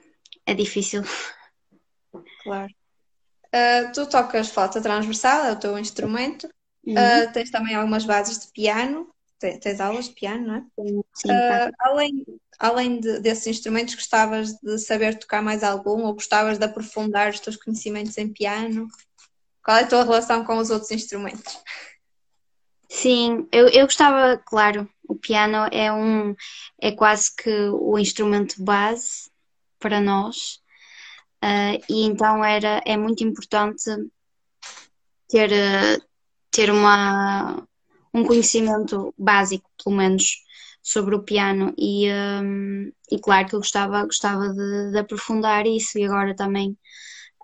é 0.46 0.54
difícil. 0.54 1.02
Claro. 2.42 2.72
Uh, 3.48 3.92
tu 3.92 4.06
tocas 4.06 4.50
flauta 4.50 4.80
transversal, 4.80 5.44
é 5.44 5.52
o 5.52 5.58
teu 5.58 5.78
instrumento. 5.78 6.48
Uhum. 6.86 6.94
Uh, 6.94 7.32
tens 7.32 7.50
também 7.50 7.74
algumas 7.74 8.04
bases 8.04 8.38
de 8.38 8.52
piano. 8.52 9.12
Tens, 9.38 9.58
tens 9.58 9.80
aulas 9.80 10.08
de 10.08 10.14
piano, 10.14 10.46
não 10.46 10.54
é? 10.56 10.64
Sim, 11.14 11.30
uh, 11.30 11.72
além 11.80 12.24
além 12.58 13.00
de, 13.00 13.20
desses 13.20 13.46
instrumentos, 13.46 13.94
gostavas 13.94 14.54
de 14.54 14.78
saber 14.78 15.18
tocar 15.18 15.42
mais 15.42 15.62
algum 15.62 16.04
ou 16.04 16.14
gostavas 16.14 16.58
de 16.58 16.64
aprofundar 16.64 17.30
os 17.30 17.40
teus 17.40 17.56
conhecimentos 17.56 18.16
em 18.18 18.32
piano? 18.32 18.88
Qual 19.62 19.76
é 19.76 19.82
a 19.82 19.86
tua 19.86 20.02
relação 20.02 20.44
com 20.44 20.56
os 20.58 20.70
outros 20.70 20.90
instrumentos? 20.90 21.58
Sim, 22.88 23.46
eu, 23.52 23.68
eu 23.68 23.84
gostava, 23.84 24.38
claro, 24.38 24.88
o 25.08 25.14
piano 25.14 25.68
é 25.72 25.92
um 25.92 26.34
é 26.80 26.92
quase 26.92 27.34
que 27.34 27.50
o 27.70 27.98
instrumento 27.98 28.62
base 28.62 29.30
para 29.78 30.00
nós 30.00 30.60
uh, 31.42 31.82
e 31.88 32.04
então 32.04 32.44
era 32.44 32.82
é 32.84 32.96
muito 32.96 33.24
importante 33.24 33.90
ter 35.28 35.50
ter 36.50 36.70
uma 36.70 37.66
um 38.12 38.24
conhecimento 38.24 39.14
básico 39.16 39.70
pelo 39.82 39.96
menos 39.96 40.44
sobre 40.82 41.14
o 41.14 41.22
piano 41.22 41.74
e, 41.76 42.10
um, 42.10 42.90
e 43.10 43.18
claro 43.18 43.46
que 43.48 43.54
eu 43.54 43.60
gostava, 43.60 44.04
gostava 44.04 44.48
de, 44.48 44.90
de 44.92 44.98
aprofundar 44.98 45.66
isso 45.66 45.98
e 45.98 46.04
agora 46.04 46.34
também 46.34 46.76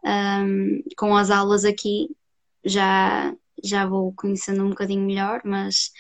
um, 0.05 0.83
com 0.97 1.17
as 1.17 1.31
aulas 1.31 1.65
aqui 1.65 2.09
já, 2.65 3.35
já 3.63 3.87
vou 3.87 4.13
conhecendo 4.15 4.65
um 4.65 4.71
bocadinho 4.71 5.03
melhor, 5.03 5.41
mas, 5.45 5.91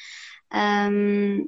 um, 0.91 1.47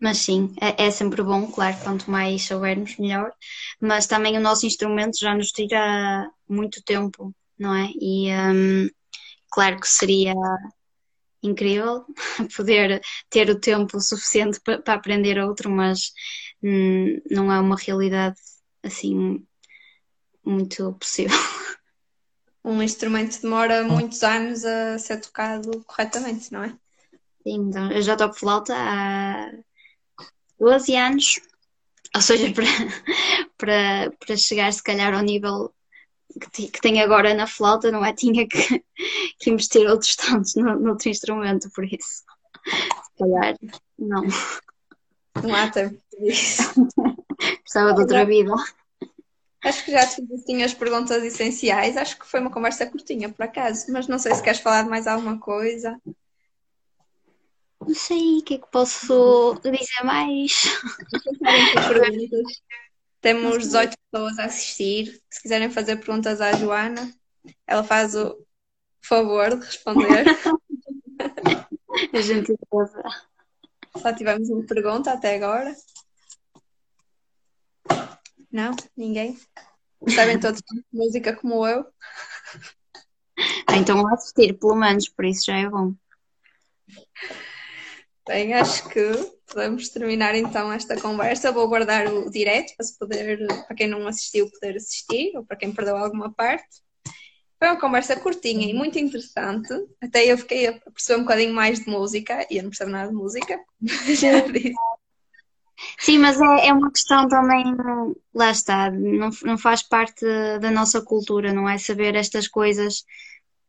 mas 0.00 0.18
sim, 0.18 0.54
é, 0.60 0.86
é, 0.86 0.90
sempre 0.90 1.22
bom, 1.22 1.50
claro, 1.50 1.76
quanto 1.82 2.10
mais 2.10 2.46
soubermos 2.46 2.96
melhor, 2.96 3.32
mas 3.80 4.06
também 4.06 4.36
o 4.36 4.40
nosso 4.40 4.66
instrumento 4.66 5.18
já 5.18 5.34
nos 5.34 5.50
tira 5.52 6.28
muito 6.48 6.82
tempo, 6.82 7.34
não 7.58 7.74
é? 7.74 7.90
E 8.00 8.28
um, 8.32 8.88
claro 9.50 9.80
que 9.80 9.88
seria 9.88 10.34
incrível 11.46 12.04
poder 12.56 13.00
ter 13.28 13.50
o 13.50 13.60
tempo 13.60 14.00
suficiente 14.00 14.60
para, 14.60 14.94
aprender 14.94 15.38
outro, 15.38 15.70
mas 15.70 16.12
hum, 16.62 17.20
não 17.30 17.52
é 17.52 17.60
uma 17.60 17.76
realidade 17.76 18.38
assim 18.82 19.44
muito 20.44 20.92
possível. 20.94 21.36
Um 22.66 22.82
instrumento 22.82 23.42
demora 23.42 23.84
muitos 23.84 24.22
anos 24.22 24.64
a 24.64 24.98
ser 24.98 25.20
tocado 25.20 25.84
corretamente, 25.86 26.50
não 26.50 26.64
é? 26.64 26.70
Sim, 27.42 27.56
então 27.68 27.92
eu 27.92 28.00
já 28.00 28.16
toco 28.16 28.38
flauta 28.38 28.74
há 28.74 29.52
12 30.58 30.96
anos, 30.96 31.40
ou 32.14 32.22
seja, 32.22 32.46
para, 32.56 32.64
para, 33.58 34.10
para 34.18 34.36
chegar 34.38 34.72
se 34.72 34.82
calhar 34.82 35.12
ao 35.12 35.20
nível 35.20 35.74
que, 36.40 36.68
que 36.68 36.80
tenho 36.80 37.02
agora 37.02 37.34
na 37.34 37.46
flauta, 37.46 37.90
não 37.90 38.04
é? 38.04 38.12
Tinha 38.14 38.46
que, 38.46 38.84
que 39.38 39.50
investir 39.50 39.88
outros 39.88 40.16
tantos 40.16 40.54
no, 40.54 40.78
no 40.78 40.96
instrumento, 41.06 41.70
por 41.70 41.84
isso. 41.84 42.24
Se 42.64 43.18
calhar, 43.18 43.56
não. 43.98 44.22
Não 45.42 45.54
há 45.54 45.70
tempo 45.70 46.00
disso. 46.18 46.62
Precisava 47.62 47.94
de 47.94 48.00
outra 48.00 48.24
vida. 48.24 48.54
Acho 49.64 49.84
que 49.84 49.92
já 49.92 50.06
te 50.06 50.16
fiz 50.16 50.62
as 50.62 50.74
perguntas 50.74 51.22
essenciais. 51.22 51.96
Acho 51.96 52.18
que 52.18 52.26
foi 52.26 52.40
uma 52.40 52.50
conversa 52.50 52.86
curtinha, 52.86 53.30
por 53.30 53.44
acaso. 53.44 53.86
Mas 53.90 54.06
não 54.06 54.18
sei 54.18 54.34
se 54.34 54.42
queres 54.42 54.60
falar 54.60 54.82
de 54.82 54.90
mais 54.90 55.06
alguma 55.06 55.38
coisa. 55.38 55.98
Não 57.80 57.94
sei 57.94 58.38
o 58.38 58.42
que 58.42 58.54
é 58.54 58.58
que 58.58 58.70
posso 58.70 59.58
dizer 59.62 60.04
mais. 60.04 60.64
Temos 63.24 63.56
18 63.56 63.96
pessoas 64.12 64.38
a 64.38 64.44
assistir. 64.44 65.18
Se 65.30 65.40
quiserem 65.40 65.70
fazer 65.70 65.96
perguntas 65.96 66.42
à 66.42 66.52
Joana, 66.52 67.10
ela 67.66 67.82
faz 67.82 68.14
o 68.14 68.36
favor 69.00 69.58
de 69.58 69.64
responder. 69.64 70.26
a 72.12 72.20
gente 72.20 72.54
Só 73.96 74.12
tivemos 74.12 74.50
uma 74.50 74.66
pergunta 74.66 75.10
até 75.10 75.36
agora. 75.36 75.74
Não? 78.52 78.76
Ninguém? 78.94 79.38
Sabem 80.14 80.38
todos 80.38 80.60
música 80.92 81.34
como 81.34 81.66
eu? 81.66 81.86
Ah, 83.66 83.78
então 83.78 84.06
a 84.06 84.12
assistir, 84.12 84.52
pelo 84.58 84.76
menos, 84.76 85.08
por 85.08 85.24
isso 85.24 85.46
já 85.46 85.56
é 85.56 85.66
bom. 85.66 85.94
Bem, 88.26 88.54
acho 88.54 88.88
que 88.88 89.12
podemos 89.46 89.90
terminar 89.90 90.34
então 90.34 90.72
esta 90.72 90.98
conversa. 90.98 91.52
Vou 91.52 91.68
guardar 91.68 92.06
o 92.06 92.30
direto 92.30 92.72
para, 92.76 92.86
poder, 92.98 93.46
para 93.66 93.76
quem 93.76 93.86
não 93.86 94.06
assistiu 94.08 94.50
poder 94.50 94.76
assistir 94.76 95.36
ou 95.36 95.44
para 95.44 95.56
quem 95.58 95.72
perdeu 95.72 95.96
alguma 95.96 96.32
parte. 96.32 96.82
Foi 97.58 97.68
uma 97.68 97.80
conversa 97.80 98.16
curtinha 98.16 98.66
e 98.66 98.72
muito 98.72 98.98
interessante. 98.98 99.72
Até 100.02 100.24
eu 100.24 100.38
fiquei 100.38 100.66
a 100.68 100.72
perceber 100.72 101.20
um 101.20 101.24
bocadinho 101.24 101.54
mais 101.54 101.80
de 101.80 101.90
música 101.90 102.46
e 102.50 102.56
eu 102.56 102.62
não 102.62 102.70
percebo 102.70 102.90
nada 102.90 103.08
de 103.08 103.14
música. 103.14 103.60
Já 104.18 104.40
disse. 104.40 104.74
Sim, 105.98 106.18
mas 106.18 106.40
é, 106.40 106.68
é 106.68 106.72
uma 106.72 106.90
questão 106.90 107.28
também, 107.28 107.64
lá 108.32 108.50
está, 108.50 108.90
não, 108.90 109.30
não 109.42 109.58
faz 109.58 109.82
parte 109.82 110.24
da 110.60 110.70
nossa 110.70 111.02
cultura, 111.02 111.52
não 111.52 111.68
é? 111.68 111.76
Saber 111.76 112.14
estas 112.14 112.48
coisas. 112.48 113.00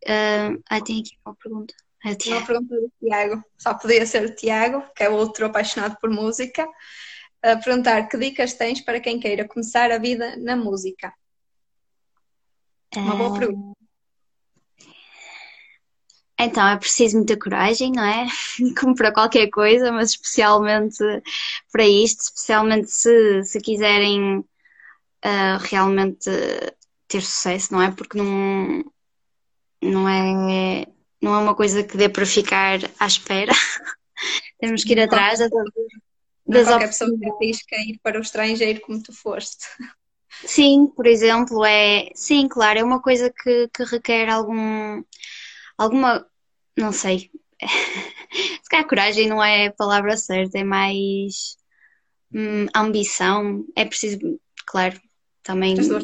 Uh, 0.04 0.62
ah, 0.70 0.82
tem 0.82 1.02
aqui 1.02 1.18
uma 1.26 1.36
pergunta. 1.36 1.74
É 2.06 2.34
uma 2.34 2.46
pergunta 2.46 2.76
do 2.76 2.92
Tiago, 3.00 3.44
só 3.58 3.74
podia 3.74 4.06
ser 4.06 4.26
o 4.26 4.36
Tiago, 4.36 4.84
que 4.96 5.04
é 5.04 5.10
outro 5.10 5.48
apaixonado 5.48 5.98
por 6.00 6.10
música, 6.12 6.68
a 7.42 7.56
perguntar 7.58 8.08
que 8.08 8.18
dicas 8.18 8.54
tens 8.54 8.80
para 8.80 9.00
quem 9.00 9.20
queira 9.20 9.48
começar 9.48 9.92
a 9.92 9.98
vida 9.98 10.36
na 10.38 10.56
música? 10.56 11.12
Uma 12.96 13.16
boa 13.16 13.36
ah, 13.36 13.40
pergunta. 13.40 13.76
Então, 16.40 16.68
é 16.68 16.78
preciso 16.78 17.18
muita 17.18 17.40
coragem, 17.40 17.92
não 17.92 18.04
é? 18.04 18.28
Como 18.80 18.94
para 18.94 19.12
qualquer 19.12 19.48
coisa, 19.50 19.92
mas 19.92 20.12
especialmente 20.12 20.98
para 21.72 21.88
isto, 21.88 22.22
especialmente 22.22 22.92
se, 22.92 23.44
se 23.46 23.60
quiserem 23.60 24.40
uh, 24.40 25.58
realmente 25.62 26.30
ter 27.08 27.22
sucesso, 27.22 27.74
não 27.74 27.82
é? 27.82 27.92
Porque 27.92 28.18
não, 28.18 28.84
não, 29.82 30.08
é, 30.08 30.86
não 31.26 31.34
é 31.34 31.40
uma 31.40 31.56
coisa 31.56 31.84
que 31.84 31.98
dê 31.98 32.08
para 32.08 32.26
ficar 32.26 32.80
à 33.00 33.08
espera. 33.08 33.52
Temos 34.60 34.84
que 34.84 34.94
ir 34.94 34.98
não, 34.98 35.04
atrás 35.06 35.40
das, 35.40 35.50
das 36.46 36.68
qualquer 36.68 36.88
pessoa 36.88 37.10
que 37.68 37.76
ir 37.76 38.00
para 38.04 38.20
o 38.20 38.22
estrangeiro 38.22 38.80
como 38.82 39.02
tu 39.02 39.12
foste. 39.12 39.66
Sim, 40.46 40.88
por 40.96 41.08
exemplo, 41.08 41.66
é. 41.66 42.12
Sim, 42.14 42.48
claro, 42.48 42.78
é 42.78 42.84
uma 42.84 43.02
coisa 43.02 43.32
que, 43.32 43.70
que 43.74 43.84
requer 43.86 44.30
algum 44.30 45.02
alguma, 45.78 46.26
não 46.78 46.92
sei, 46.92 47.32
se 48.32 48.70
calhar 48.70 48.88
coragem 48.88 49.28
não 49.28 49.44
é 49.44 49.68
a 49.68 49.74
palavra 49.74 50.16
certa, 50.18 50.60
é 50.60 50.64
mais 50.64 51.58
hum, 52.34 52.68
ambição, 52.76 53.66
é 53.76 53.84
preciso, 53.84 54.20
claro, 54.68 55.00
também 55.42 55.78
as 55.80 55.88
duas, 55.88 56.04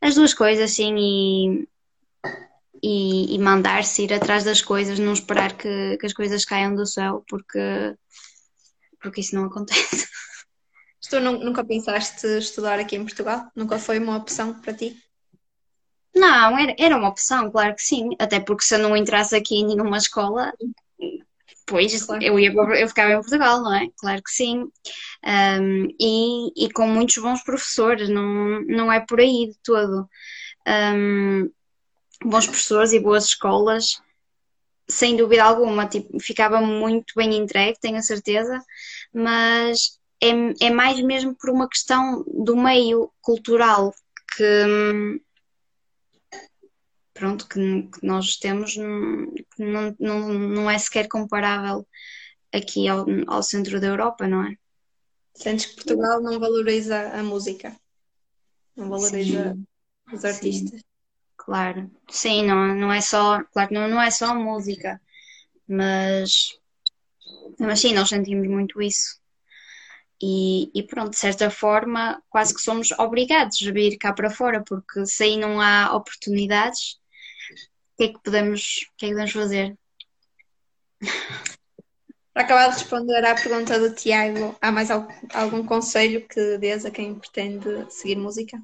as 0.00 0.14
duas 0.14 0.34
coisas, 0.34 0.70
sim, 0.70 0.94
e, 0.96 1.68
e, 2.82 3.34
e 3.34 3.38
mandar-se 3.38 4.02
ir 4.02 4.12
atrás 4.12 4.44
das 4.44 4.60
coisas, 4.60 4.98
não 4.98 5.12
esperar 5.12 5.56
que, 5.56 5.96
que 5.98 6.06
as 6.06 6.12
coisas 6.12 6.44
caiam 6.44 6.74
do 6.74 6.84
céu, 6.84 7.24
porque, 7.28 7.94
porque 9.00 9.20
isso 9.20 9.34
não 9.34 9.44
acontece. 9.44 10.08
Tu 11.10 11.20
nunca 11.20 11.62
pensaste 11.62 12.26
estudar 12.38 12.78
aqui 12.78 12.96
em 12.96 13.04
Portugal? 13.04 13.46
Nunca 13.54 13.78
foi 13.78 13.98
uma 13.98 14.16
opção 14.16 14.58
para 14.60 14.72
ti? 14.72 14.96
Não, 16.14 16.58
era, 16.58 16.74
era 16.78 16.96
uma 16.96 17.08
opção, 17.08 17.50
claro 17.50 17.74
que 17.74 17.82
sim. 17.82 18.10
Até 18.18 18.40
porque 18.40 18.64
se 18.64 18.74
eu 18.74 18.78
não 18.78 18.96
entrasse 18.96 19.36
aqui 19.36 19.56
em 19.56 19.66
nenhuma 19.66 19.98
escola, 19.98 20.52
pois 21.66 22.04
claro. 22.04 22.22
eu, 22.22 22.38
ia, 22.38 22.52
eu 22.52 22.88
ficava 22.88 23.12
em 23.12 23.20
Portugal, 23.20 23.62
não 23.62 23.74
é? 23.74 23.88
Claro 23.98 24.22
que 24.22 24.30
sim. 24.30 24.70
Um, 25.24 25.88
e, 26.00 26.66
e 26.66 26.72
com 26.72 26.86
muitos 26.86 27.18
bons 27.18 27.42
professores, 27.42 28.08
não, 28.08 28.62
não 28.62 28.90
é 28.90 29.00
por 29.00 29.20
aí 29.20 29.48
de 29.48 29.58
todo. 29.62 30.08
Um, 30.66 31.50
bons 32.24 32.46
professores 32.46 32.92
e 32.92 33.00
boas 33.00 33.24
escolas, 33.24 34.00
sem 34.88 35.16
dúvida 35.16 35.44
alguma, 35.44 35.86
tipo, 35.86 36.18
ficava 36.20 36.60
muito 36.60 37.14
bem 37.16 37.34
entregue, 37.36 37.78
tenho 37.80 37.96
a 37.96 38.02
certeza, 38.02 38.60
mas 39.12 39.98
é, 40.22 40.66
é 40.66 40.70
mais 40.70 41.00
mesmo 41.02 41.34
por 41.34 41.50
uma 41.50 41.68
questão 41.68 42.24
do 42.26 42.56
meio 42.56 43.10
cultural 43.20 43.92
que 44.36 45.20
pronto, 47.14 47.46
que, 47.46 47.82
que 47.82 48.06
nós 48.06 48.36
temos 48.36 48.76
não, 48.76 49.94
não, 49.98 50.28
não 50.28 50.70
é 50.70 50.78
sequer 50.78 51.08
comparável 51.08 51.86
aqui 52.52 52.88
ao, 52.88 53.06
ao 53.26 53.42
centro 53.42 53.80
da 53.80 53.86
Europa, 53.86 54.26
não 54.26 54.44
é? 54.44 54.56
Sentes 55.34 55.66
que 55.66 55.76
Portugal 55.76 56.20
não 56.20 56.38
valoriza 56.38 57.10
a 57.10 57.22
música, 57.22 57.74
não 58.76 58.88
valoriza 58.88 59.54
sim, 59.54 59.66
os 60.12 60.24
artistas. 60.24 60.80
Sim. 60.80 60.91
Claro, 61.44 61.90
sim, 62.08 62.44
não, 62.46 62.74
não 62.74 62.92
é 62.92 63.00
só, 63.00 63.42
claro 63.52 63.74
não, 63.74 63.88
não 63.88 64.00
é 64.00 64.10
só 64.12 64.32
música, 64.32 65.00
mas, 65.68 66.50
mas 67.58 67.80
sim, 67.80 67.92
nós 67.92 68.08
sentimos 68.08 68.46
muito 68.48 68.80
isso. 68.80 69.20
E, 70.22 70.70
e, 70.72 70.84
pronto, 70.84 71.10
de 71.10 71.16
certa 71.16 71.50
forma, 71.50 72.22
quase 72.30 72.54
que 72.54 72.60
somos 72.60 72.92
obrigados 72.92 73.58
a 73.66 73.72
vir 73.72 73.98
cá 73.98 74.12
para 74.12 74.30
fora, 74.30 74.62
porque 74.64 75.04
se 75.04 75.24
aí 75.24 75.36
não 75.36 75.60
há 75.60 75.94
oportunidades, 75.96 77.00
que 77.96 78.04
é 78.04 78.08
que 78.08 78.22
podemos, 78.22 78.60
o 78.92 78.96
que 78.96 79.06
é 79.06 79.08
que 79.08 79.14
podemos 79.14 79.32
fazer? 79.32 79.78
Para 82.32 82.44
acabar 82.44 82.68
de 82.68 82.74
responder 82.74 83.24
à 83.26 83.34
pergunta 83.34 83.78
do 83.78 83.94
Tiago, 83.94 84.56
há 84.60 84.72
mais 84.72 84.90
algum, 84.90 85.12
algum 85.34 85.66
conselho 85.66 86.26
que 86.26 86.56
dês 86.56 86.86
a 86.86 86.90
quem 86.90 87.14
pretende 87.14 87.92
seguir 87.92 88.16
música? 88.16 88.58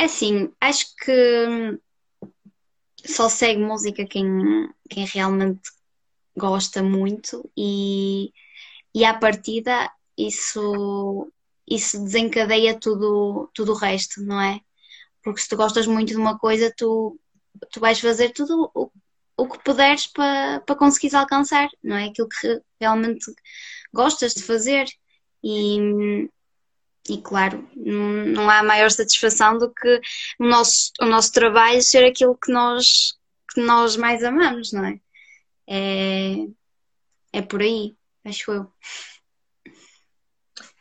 É 0.00 0.04
assim, 0.04 0.50
acho 0.58 0.96
que 0.96 1.78
só 3.04 3.28
segue 3.28 3.60
música 3.60 4.06
quem, 4.06 4.26
quem 4.88 5.04
realmente 5.04 5.60
gosta 6.34 6.82
muito 6.82 7.50
e, 7.54 8.32
e 8.94 9.04
à 9.04 9.12
partida 9.12 9.92
isso, 10.16 11.30
isso 11.68 12.02
desencadeia 12.02 12.80
tudo, 12.80 13.50
tudo 13.52 13.72
o 13.72 13.76
resto, 13.76 14.22
não 14.22 14.40
é? 14.40 14.60
Porque 15.22 15.42
se 15.42 15.50
tu 15.50 15.56
gostas 15.58 15.86
muito 15.86 16.08
de 16.08 16.16
uma 16.16 16.38
coisa, 16.38 16.72
tu, 16.74 17.20
tu 17.70 17.78
vais 17.78 18.00
fazer 18.00 18.30
tudo 18.30 18.70
o, 18.74 18.90
o 19.36 19.48
que 19.50 19.62
puderes 19.62 20.06
para, 20.06 20.60
para 20.60 20.76
conseguires 20.76 21.12
alcançar, 21.12 21.68
não 21.84 21.96
é? 21.96 22.06
Aquilo 22.06 22.28
que 22.28 22.62
realmente 22.80 23.26
gostas 23.92 24.32
de 24.32 24.42
fazer. 24.42 24.86
E, 25.44 26.26
e 27.10 27.20
claro, 27.20 27.68
não, 27.74 28.48
há 28.48 28.62
maior 28.62 28.90
satisfação 28.90 29.58
do 29.58 29.72
que 29.72 30.00
o 30.38 30.46
nosso, 30.46 30.92
o 31.00 31.06
nosso 31.06 31.32
trabalho 31.32 31.82
ser 31.82 32.04
aquilo 32.04 32.36
que 32.36 32.52
nós, 32.52 33.18
que 33.52 33.60
nós 33.60 33.96
mais 33.96 34.22
amamos, 34.22 34.72
não 34.72 34.84
é? 34.84 35.00
É, 35.66 36.36
é 37.32 37.42
por 37.42 37.60
aí, 37.62 37.96
acho 38.24 38.52
eu. 38.52 38.72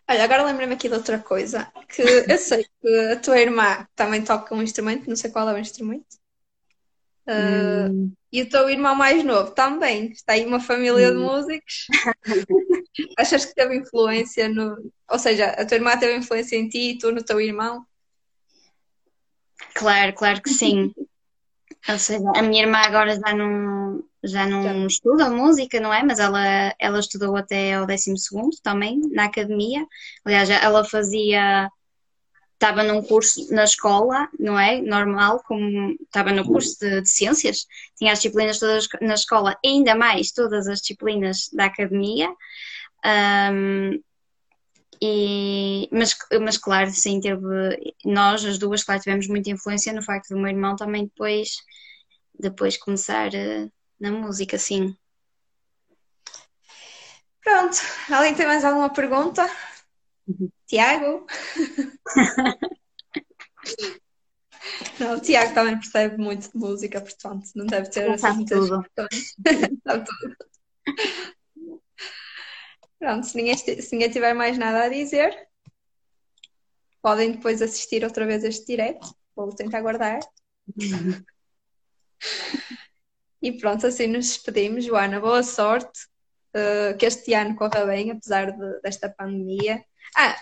Olha, 0.07 0.23
agora 0.23 0.43
lembrei-me 0.43 0.73
aqui 0.73 0.87
de 0.87 0.95
outra 0.95 1.17
coisa, 1.19 1.71
que 1.87 2.01
eu 2.01 2.37
sei 2.37 2.65
que 2.81 2.99
a 3.11 3.19
tua 3.19 3.39
irmã 3.39 3.87
também 3.95 4.23
toca 4.23 4.53
um 4.53 4.61
instrumento, 4.61 5.07
não 5.07 5.15
sei 5.15 5.31
qual 5.31 5.49
é 5.49 5.53
o 5.53 5.59
instrumento. 5.59 6.19
Uh, 7.27 7.91
hum. 7.91 8.13
E 8.31 8.41
o 8.41 8.49
teu 8.49 8.69
irmão 8.69 8.95
mais 8.95 9.23
novo 9.23 9.51
também, 9.51 10.11
está 10.11 10.33
aí 10.33 10.45
uma 10.45 10.59
família 10.59 11.09
hum. 11.09 11.13
de 11.13 11.17
músicos. 11.17 11.87
Achas 13.17 13.45
que 13.45 13.55
teve 13.55 13.77
influência 13.77 14.49
no. 14.49 14.91
Ou 15.09 15.19
seja, 15.19 15.47
a 15.47 15.65
tua 15.65 15.77
irmã 15.77 15.97
teve 15.97 16.17
influência 16.17 16.55
em 16.55 16.67
ti 16.69 16.91
e 16.91 16.97
tu 16.97 17.11
no 17.11 17.23
teu 17.23 17.39
irmão? 17.39 17.85
Claro, 19.73 20.13
claro 20.13 20.41
que 20.41 20.49
sim. 20.49 20.93
Ou 21.87 21.97
seja, 21.97 22.29
a 22.35 22.41
minha 22.41 22.63
irmã 22.63 22.79
agora 22.79 23.15
já 23.15 23.33
não, 23.33 24.03
já 24.23 24.45
não 24.45 24.85
estuda 24.85 25.29
música, 25.29 25.79
não 25.79 25.93
é? 25.93 26.03
Mas 26.03 26.19
ela, 26.19 26.75
ela 26.77 26.99
estudou 26.99 27.35
até 27.35 27.73
ao 27.73 27.85
12 27.85 28.13
também, 28.61 28.99
na 29.11 29.25
academia. 29.25 29.85
Aliás, 30.25 30.49
ela 30.49 30.83
fazia. 30.83 31.69
Estava 32.53 32.83
num 32.83 33.01
curso 33.01 33.53
na 33.53 33.63
escola, 33.63 34.27
não 34.37 34.59
é? 34.59 34.81
Normal, 34.81 35.41
como 35.47 35.95
estava 36.03 36.33
no 36.33 36.43
curso 36.43 36.77
de, 36.77 37.01
de 37.01 37.09
ciências, 37.09 37.65
tinha 37.97 38.11
as 38.11 38.19
disciplinas 38.19 38.59
todas 38.59 38.85
na 38.99 39.13
escola, 39.13 39.57
ainda 39.65 39.95
mais 39.95 40.33
todas 40.33 40.67
as 40.67 40.81
disciplinas 40.81 41.49
da 41.53 41.65
academia. 41.65 42.29
Um, 43.05 44.01
e, 45.01 45.87
mas, 45.91 46.15
mas 46.41 46.57
claro, 46.57 46.91
sim, 46.91 47.21
teve, 47.21 47.41
nós, 48.03 48.43
as 48.43 48.57
duas, 48.57 48.83
claro, 48.83 49.01
tivemos 49.01 49.27
muita 49.27 49.49
influência 49.49 49.93
no 49.93 50.03
facto 50.03 50.29
do 50.29 50.37
meu 50.37 50.49
irmão 50.49 50.75
também 50.75 51.05
depois, 51.05 51.55
depois 52.37 52.75
começar 52.77 53.29
uh, 53.29 53.71
na 53.99 54.11
música, 54.11 54.57
sim. 54.57 54.95
Pronto, 57.41 57.77
alguém 58.11 58.35
tem 58.35 58.45
mais 58.45 58.65
alguma 58.65 58.91
pergunta? 58.91 59.49
Uhum. 60.27 60.51
Tiago? 60.67 61.25
não, 64.99 65.15
o 65.15 65.21
Tiago 65.21 65.53
também 65.53 65.79
percebe 65.79 66.17
muito 66.17 66.51
de 66.51 66.57
música, 66.57 66.99
portanto, 66.99 67.49
não 67.55 67.65
deve 67.65 67.89
ter 67.89 68.09
assim 68.11 68.33
muitas 68.35 68.67
tudo. 68.67 68.85
sabe 69.87 70.05
tudo. 70.05 70.35
Pronto, 72.99 73.25
se 73.25 73.37
ninguém, 73.37 73.57
se 73.57 73.89
ninguém 73.93 74.09
tiver 74.11 74.33
mais 74.33 74.57
nada 74.57 74.83
a 74.83 74.89
dizer, 74.89 75.47
podem 77.01 77.31
depois 77.31 77.61
assistir 77.61 78.03
outra 78.03 78.25
vez 78.25 78.43
este 78.43 78.65
direto, 78.65 79.15
ou 79.35 79.55
tentar 79.55 79.81
guardar. 79.81 80.19
E 83.41 83.53
pronto, 83.53 83.87
assim 83.87 84.07
nos 84.07 84.27
despedimos. 84.27 84.83
Joana, 84.83 85.19
boa 85.19 85.41
sorte. 85.43 86.07
Uh, 86.49 86.97
que 86.97 87.05
este 87.05 87.33
ano 87.33 87.55
corra 87.55 87.85
bem, 87.85 88.11
apesar 88.11 88.51
de, 88.51 88.81
desta 88.81 89.07
pandemia. 89.07 89.81
Ah, 90.17 90.35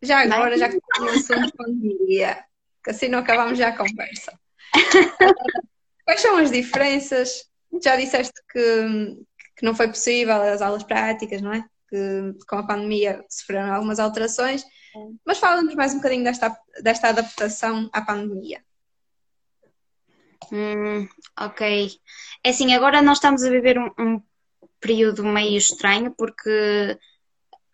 já 0.00 0.20
agora, 0.20 0.56
já 0.56 0.68
que 0.68 0.78
estamos 1.16 1.46
de 1.48 1.52
pandemia, 1.52 2.44
que 2.82 2.90
assim 2.90 3.08
não 3.08 3.18
acabamos 3.18 3.58
já 3.58 3.68
a 3.68 3.76
conversa. 3.76 4.32
Quais 6.04 6.20
são 6.20 6.36
as 6.36 6.50
diferenças? 6.50 7.44
Já 7.82 7.96
disseste 7.96 8.40
que, 8.50 9.18
que 9.60 9.66
não 9.66 9.74
foi 9.74 9.88
possível 9.88 10.40
as 10.40 10.62
aulas 10.62 10.82
práticas, 10.82 11.42
não 11.42 11.52
é? 11.52 11.62
Que 11.90 12.34
com 12.48 12.56
a 12.56 12.66
pandemia 12.66 13.22
sofreram 13.28 13.74
algumas 13.74 14.00
alterações, 14.00 14.64
mas 15.24 15.36
fala-nos 15.36 15.74
mais 15.74 15.92
um 15.92 15.98
bocadinho 15.98 16.24
desta, 16.24 16.58
desta 16.82 17.08
adaptação 17.08 17.90
à 17.92 18.00
pandemia. 18.00 18.64
Hum, 20.50 21.06
ok. 21.38 21.90
É 22.42 22.48
assim, 22.48 22.74
agora 22.74 23.02
nós 23.02 23.18
estamos 23.18 23.42
a 23.42 23.50
viver 23.50 23.78
um, 23.78 23.90
um 23.98 24.22
período 24.80 25.22
meio 25.24 25.58
estranho 25.58 26.14
porque 26.16 26.98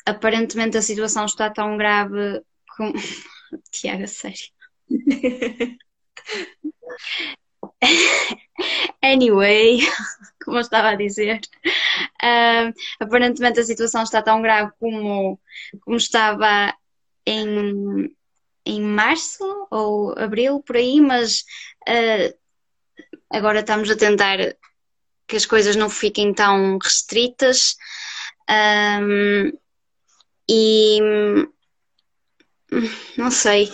aparentemente 0.04 0.76
a 0.76 0.82
situação 0.82 1.24
está 1.24 1.48
tão 1.50 1.76
grave 1.76 2.42
como. 2.76 2.94
Tiago, 3.70 4.08
sério. 4.08 4.50
anyway, 9.02 9.80
como 10.44 10.58
eu 10.58 10.62
estava 10.62 10.90
a 10.90 10.94
dizer, 10.94 11.40
uh, 12.22 12.72
aparentemente 13.00 13.60
a 13.60 13.64
situação 13.64 14.02
está 14.02 14.22
tão 14.22 14.42
grave 14.42 14.72
como, 14.78 15.38
como 15.80 15.96
estava 15.96 16.74
em, 17.26 18.14
em 18.64 18.80
março 18.80 19.44
ou 19.70 20.18
abril, 20.18 20.60
por 20.60 20.76
aí, 20.76 21.00
mas 21.00 21.44
uh, 21.88 22.36
agora 23.30 23.60
estamos 23.60 23.90
a 23.90 23.96
tentar 23.96 24.38
que 25.26 25.36
as 25.36 25.44
coisas 25.44 25.74
não 25.76 25.90
fiquem 25.90 26.32
tão 26.32 26.78
restritas. 26.78 27.76
Um, 28.48 29.52
e 30.48 31.00
não 33.16 33.30
sei, 33.30 33.70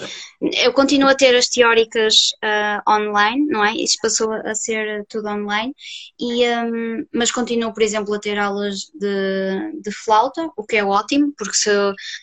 eu 0.64 0.72
continuo 0.72 1.08
a 1.08 1.14
ter 1.14 1.34
as 1.36 1.48
teóricas 1.48 2.32
uh, 2.42 2.90
online, 2.90 3.46
não 3.46 3.64
é? 3.64 3.74
Isso 3.74 3.96
passou 4.02 4.32
a 4.32 4.54
ser 4.54 5.06
tudo 5.08 5.28
online, 5.28 5.74
e, 6.18 6.46
um, 6.48 7.06
mas 7.12 7.30
continuo, 7.30 7.72
por 7.72 7.82
exemplo, 7.82 8.14
a 8.14 8.18
ter 8.18 8.38
aulas 8.38 8.90
de, 8.94 9.80
de 9.80 9.92
flauta, 9.92 10.50
o 10.56 10.64
que 10.64 10.76
é 10.76 10.84
ótimo, 10.84 11.32
porque 11.36 11.54
se, 11.54 11.70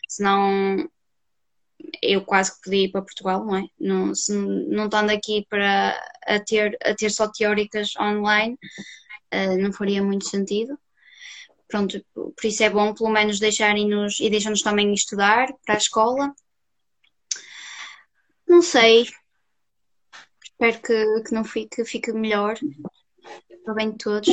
se 0.08 0.21
não 0.21 0.89
eu 2.01 2.21
quase 2.23 2.53
que 2.53 2.62
podia 2.63 2.86
ir 2.86 2.91
para 2.91 3.01
Portugal, 3.01 3.45
não 3.45 3.55
é? 3.55 3.63
Não, 3.79 4.13
se, 4.13 4.34
não 4.34 4.86
estando 4.86 5.12
aqui 5.12 5.45
para 5.49 5.97
a 6.27 6.39
ter, 6.39 6.77
a 6.84 6.93
ter 6.93 7.10
só 7.10 7.27
teóricas 7.27 7.93
online, 7.99 8.58
uh, 9.34 9.58
não 9.58 9.71
faria 9.71 10.03
muito 10.03 10.25
sentido. 10.25 10.77
Pronto, 11.69 12.03
por 12.13 12.45
isso 12.45 12.63
é 12.63 12.69
bom 12.69 12.93
pelo 12.93 13.12
menos 13.12 13.39
deixarem-nos 13.39 14.19
e 14.19 14.29
deixam-nos 14.29 14.62
também 14.62 14.93
estudar 14.93 15.47
para 15.65 15.75
a 15.75 15.77
escola. 15.77 16.34
Não 18.50 18.64
sei. 18.64 19.08
Espero 20.44 20.82
que, 20.82 21.22
que 21.22 21.34
não 21.34 21.44
fique, 21.44 21.86
fique 21.86 22.12
melhor. 22.12 22.58
Para 23.64 23.74
bem 23.76 23.92
de 23.92 23.98
todos. 24.00 24.28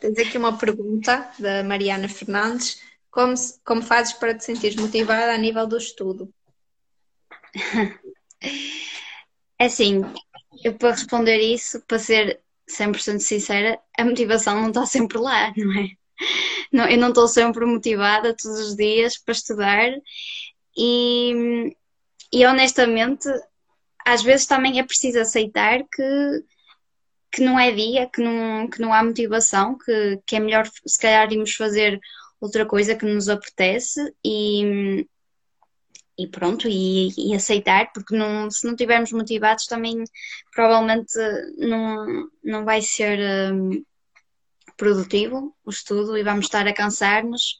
Tens 0.00 0.18
aqui 0.18 0.38
uma 0.38 0.56
pergunta 0.56 1.30
da 1.38 1.62
Mariana 1.62 2.08
Fernandes. 2.08 2.82
Como, 3.10 3.34
como 3.64 3.82
fazes 3.82 4.14
para 4.14 4.34
te 4.34 4.44
sentir 4.44 4.80
motivada 4.80 5.32
a 5.32 5.38
nível 5.38 5.66
do 5.66 5.76
estudo? 5.76 6.32
É 9.60 9.64
assim, 9.64 10.02
eu 10.62 10.72
para 10.74 10.92
responder 10.92 11.40
isso, 11.40 11.82
para 11.84 11.98
ser 11.98 12.40
100% 12.70 13.18
sincera, 13.18 13.76
a 13.98 14.04
motivação 14.04 14.54
não 14.54 14.68
está 14.68 14.86
sempre 14.86 15.18
lá, 15.18 15.52
não 15.58 15.72
é? 15.80 15.88
Não, 16.72 16.88
eu 16.88 16.96
não 16.96 17.08
estou 17.08 17.26
sempre 17.26 17.66
motivada 17.66 18.36
todos 18.36 18.60
os 18.60 18.76
dias 18.76 19.18
para 19.18 19.32
estudar 19.32 19.90
e, 20.76 21.74
e 22.32 22.44
honestamente, 22.46 23.28
às 24.04 24.22
vezes 24.22 24.46
também 24.46 24.78
é 24.78 24.82
preciso 24.82 25.20
aceitar 25.20 25.80
que, 25.84 26.44
que 27.32 27.42
não 27.42 27.58
é 27.58 27.70
dia, 27.72 28.08
que 28.08 28.22
não, 28.22 28.68
que 28.68 28.80
não 28.80 28.92
há 28.92 29.02
motivação, 29.02 29.76
que, 29.78 30.20
que 30.26 30.36
é 30.36 30.40
melhor 30.40 30.66
se 30.86 30.98
calhar 30.98 31.30
irmos 31.32 31.54
fazer 31.54 32.00
outra 32.40 32.64
coisa 32.64 32.94
que 32.94 33.04
nos 33.04 33.28
apetece 33.28 34.14
e, 34.24 35.06
e 36.18 36.26
pronto, 36.26 36.68
e, 36.68 37.10
e, 37.16 37.34
aceitar, 37.34 37.92
porque 37.92 38.16
não, 38.16 38.50
se 38.50 38.64
não 38.64 38.72
estivermos 38.72 39.12
motivados 39.12 39.66
também 39.66 40.04
provavelmente 40.52 41.12
não, 41.56 42.28
não 42.42 42.64
vai 42.64 42.80
ser 42.82 43.18
um, 43.52 43.82
produtivo 44.76 45.54
o 45.64 45.70
estudo 45.70 46.16
e 46.16 46.22
vamos 46.22 46.46
estar 46.46 46.66
a 46.66 46.72
cansar-nos. 46.72 47.58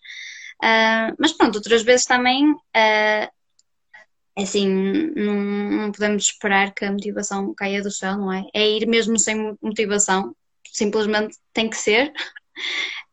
Uh, 0.62 1.14
mas 1.18 1.32
pronto, 1.32 1.56
outras 1.56 1.82
vezes 1.82 2.04
também 2.04 2.50
uh, 2.50 3.28
assim, 4.42 4.68
não, 5.16 5.34
não, 5.34 5.92
podemos 5.92 6.24
esperar 6.24 6.72
que 6.72 6.84
a 6.84 6.92
motivação 6.92 7.54
caia 7.54 7.82
do 7.82 7.90
céu, 7.90 8.16
não 8.16 8.32
é? 8.32 8.44
É 8.54 8.68
ir 8.68 8.86
mesmo 8.86 9.18
sem 9.18 9.56
motivação, 9.60 10.34
simplesmente 10.72 11.36
tem 11.52 11.68
que 11.68 11.76
ser. 11.76 12.12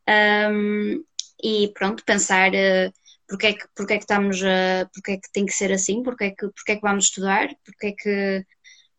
Um, 0.07 1.03
e 1.43 1.71
pronto, 1.73 2.03
pensar 2.05 2.51
uh, 2.51 2.93
porque, 3.27 3.47
é 3.47 3.53
que, 3.53 3.65
é 3.81 3.85
que 3.85 4.03
estamos 4.03 4.41
a, 4.43 4.87
porque 4.93 5.11
é 5.13 5.17
que 5.17 5.31
tem 5.31 5.45
que 5.45 5.53
ser 5.53 5.71
assim, 5.71 6.03
porque 6.03 6.25
é 6.25 6.31
que, 6.31 6.45
é 6.45 6.75
que 6.75 6.81
vamos 6.81 7.05
estudar, 7.05 7.49
porque 7.63 7.87
é 7.87 7.91
que, 7.91 8.45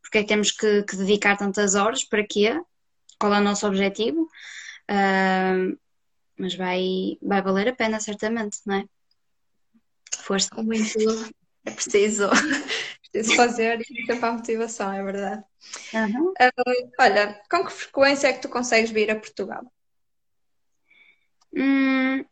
porque 0.03 0.19
é 0.19 0.23
que 0.23 0.29
temos 0.29 0.51
que, 0.51 0.83
que 0.83 0.97
dedicar 0.97 1.37
tantas 1.37 1.75
horas, 1.75 2.05
para 2.05 2.27
quê? 2.27 2.61
Qual 3.19 3.33
é 3.35 3.39
o 3.39 3.45
nosso 3.45 3.67
objetivo? 3.67 4.29
Uh, 4.91 5.79
mas 6.37 6.55
vai, 6.55 7.19
vai 7.23 7.43
valer 7.43 7.69
a 7.69 7.75
pena, 7.75 8.01
certamente, 8.01 8.59
não 8.67 8.77
é? 8.77 8.85
Força. 10.19 10.49
Muito. 10.57 11.35
É 11.67 11.71
preciso, 11.73 12.29
preciso 13.11 13.35
fazer 13.35 13.81
e 13.81 14.07
sempre 14.07 14.25
a 14.25 14.33
motivação, 14.33 14.93
é 14.93 15.03
verdade. 15.03 15.45
Uhum. 15.93 16.29
Uh, 16.31 16.93
olha, 17.01 17.43
com 17.51 17.65
que 17.65 17.73
frequência 17.73 18.29
é 18.29 18.33
que 18.33 18.43
tu 18.43 18.49
consegues 18.49 18.91
vir 18.91 19.11
a 19.11 19.17
Portugal? 19.17 19.65
Hum, 21.53 22.25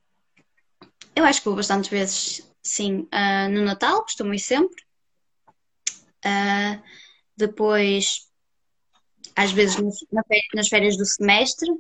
eu 1.17 1.25
acho 1.25 1.41
que 1.41 1.47
vou 1.47 1.57
bastantes 1.57 1.91
vezes, 1.91 2.49
sim. 2.63 3.09
Uh, 3.13 3.51
no 3.51 3.63
Natal, 3.63 4.03
costumo 4.03 4.33
ir 4.33 4.39
sempre. 4.39 4.85
Uh, 6.25 6.81
depois, 7.37 8.29
às 9.35 9.51
vezes, 9.51 9.77
nas 10.55 10.69
férias 10.69 10.97
do 10.97 11.05
semestre, 11.05 11.71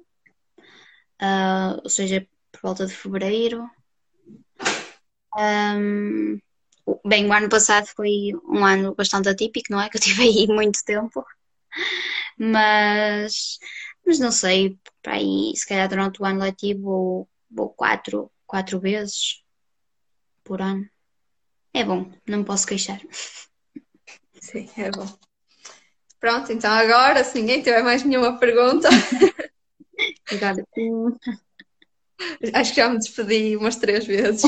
ou 1.83 1.88
seja, 1.88 2.27
por 2.51 2.61
volta 2.62 2.85
de 2.85 2.93
fevereiro. 2.93 3.71
Um, 5.37 6.40
bem, 7.05 7.27
o 7.27 7.33
ano 7.33 7.49
passado 7.49 7.87
foi 7.87 8.33
um 8.49 8.64
ano 8.64 8.94
bastante 8.94 9.29
atípico, 9.29 9.73
não 9.73 9.81
é? 9.81 9.88
Que 9.88 9.97
eu 9.97 10.01
tive 10.01 10.23
aí 10.23 10.47
muito 10.49 10.85
tempo. 10.85 11.25
Mas, 12.38 13.59
mas 14.07 14.18
não 14.18 14.31
sei, 14.31 14.79
para 15.03 15.14
aí, 15.14 15.53
se 15.55 15.66
calhar 15.66 15.88
durante 15.88 16.20
o 16.20 16.25
ano 16.25 16.40
letivo 16.40 16.83
vou, 16.83 17.29
vou 17.51 17.68
quatro, 17.70 18.31
quatro 18.47 18.79
vezes 18.79 19.42
por 20.42 20.61
ano. 20.61 20.88
É 21.73 21.85
bom, 21.85 22.11
não 22.27 22.38
me 22.38 22.44
posso 22.44 22.66
queixar. 22.66 23.01
Sim, 24.40 24.68
é 24.77 24.90
bom. 24.90 25.07
Pronto, 26.20 26.53
então 26.53 26.73
agora, 26.73 27.23
se 27.25 27.38
ninguém 27.38 27.62
tiver 27.62 27.83
mais 27.83 28.03
nenhuma 28.03 28.38
pergunta. 28.38 28.88
Obrigada. 30.27 30.64
Acho 32.55 32.70
que 32.70 32.81
já 32.81 32.88
me 32.88 32.99
despedi 32.99 33.57
umas 33.57 33.77
três 33.77 34.07
vezes. 34.07 34.42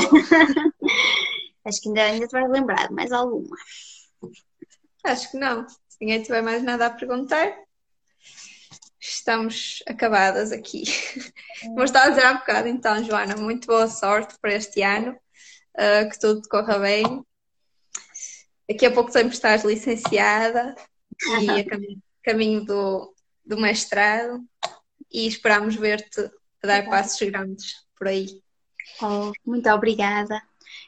Acho 1.67 1.81
que 1.81 1.89
ainda, 1.89 2.03
ainda 2.03 2.27
te 2.27 2.31
vais 2.31 2.49
lembrar 2.49 2.89
mais 2.91 3.11
alguma. 3.11 3.57
Acho 5.03 5.29
que 5.29 5.37
não. 5.37 5.67
Se 5.67 5.97
ninguém 5.99 6.23
tiver 6.23 6.41
mais 6.41 6.63
nada 6.63 6.85
a 6.85 6.89
perguntar, 6.89 7.53
estamos 9.01 9.83
acabadas 9.85 10.53
aqui. 10.53 10.83
Vou 11.75 11.83
estar 11.83 12.03
a 12.03 12.09
dizer 12.09 12.25
há 12.25 12.35
bocado, 12.35 12.69
então, 12.69 13.03
Joana, 13.03 13.35
muito 13.35 13.67
boa 13.67 13.87
sorte 13.89 14.35
para 14.39 14.53
este 14.53 14.81
ano, 14.81 15.11
uh, 15.11 16.09
que 16.09 16.17
tudo 16.17 16.47
corra 16.47 16.79
bem. 16.79 17.21
Daqui 18.69 18.85
a 18.85 18.91
pouco 18.91 19.11
sempre 19.11 19.33
estás 19.33 19.65
licenciada 19.65 20.73
e 21.41 21.49
a 21.49 21.65
caminho, 21.65 22.01
caminho 22.23 22.65
do, 22.65 23.13
do 23.45 23.57
mestrado 23.57 24.41
e 25.11 25.27
esperamos 25.27 25.75
ver-te 25.75 26.31
a 26.63 26.67
dar 26.67 26.89
passos 26.89 27.19
grandes 27.27 27.73
por 27.97 28.07
aí. 28.07 28.41
Oh, 29.01 29.33
muito 29.45 29.69
obrigada. 29.69 30.41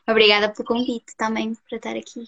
Obrigada 0.10 0.52
pelo 0.52 0.68
convite 0.68 1.16
também 1.16 1.54
para 1.68 1.78
estar 1.78 1.96
aqui. 1.96 2.28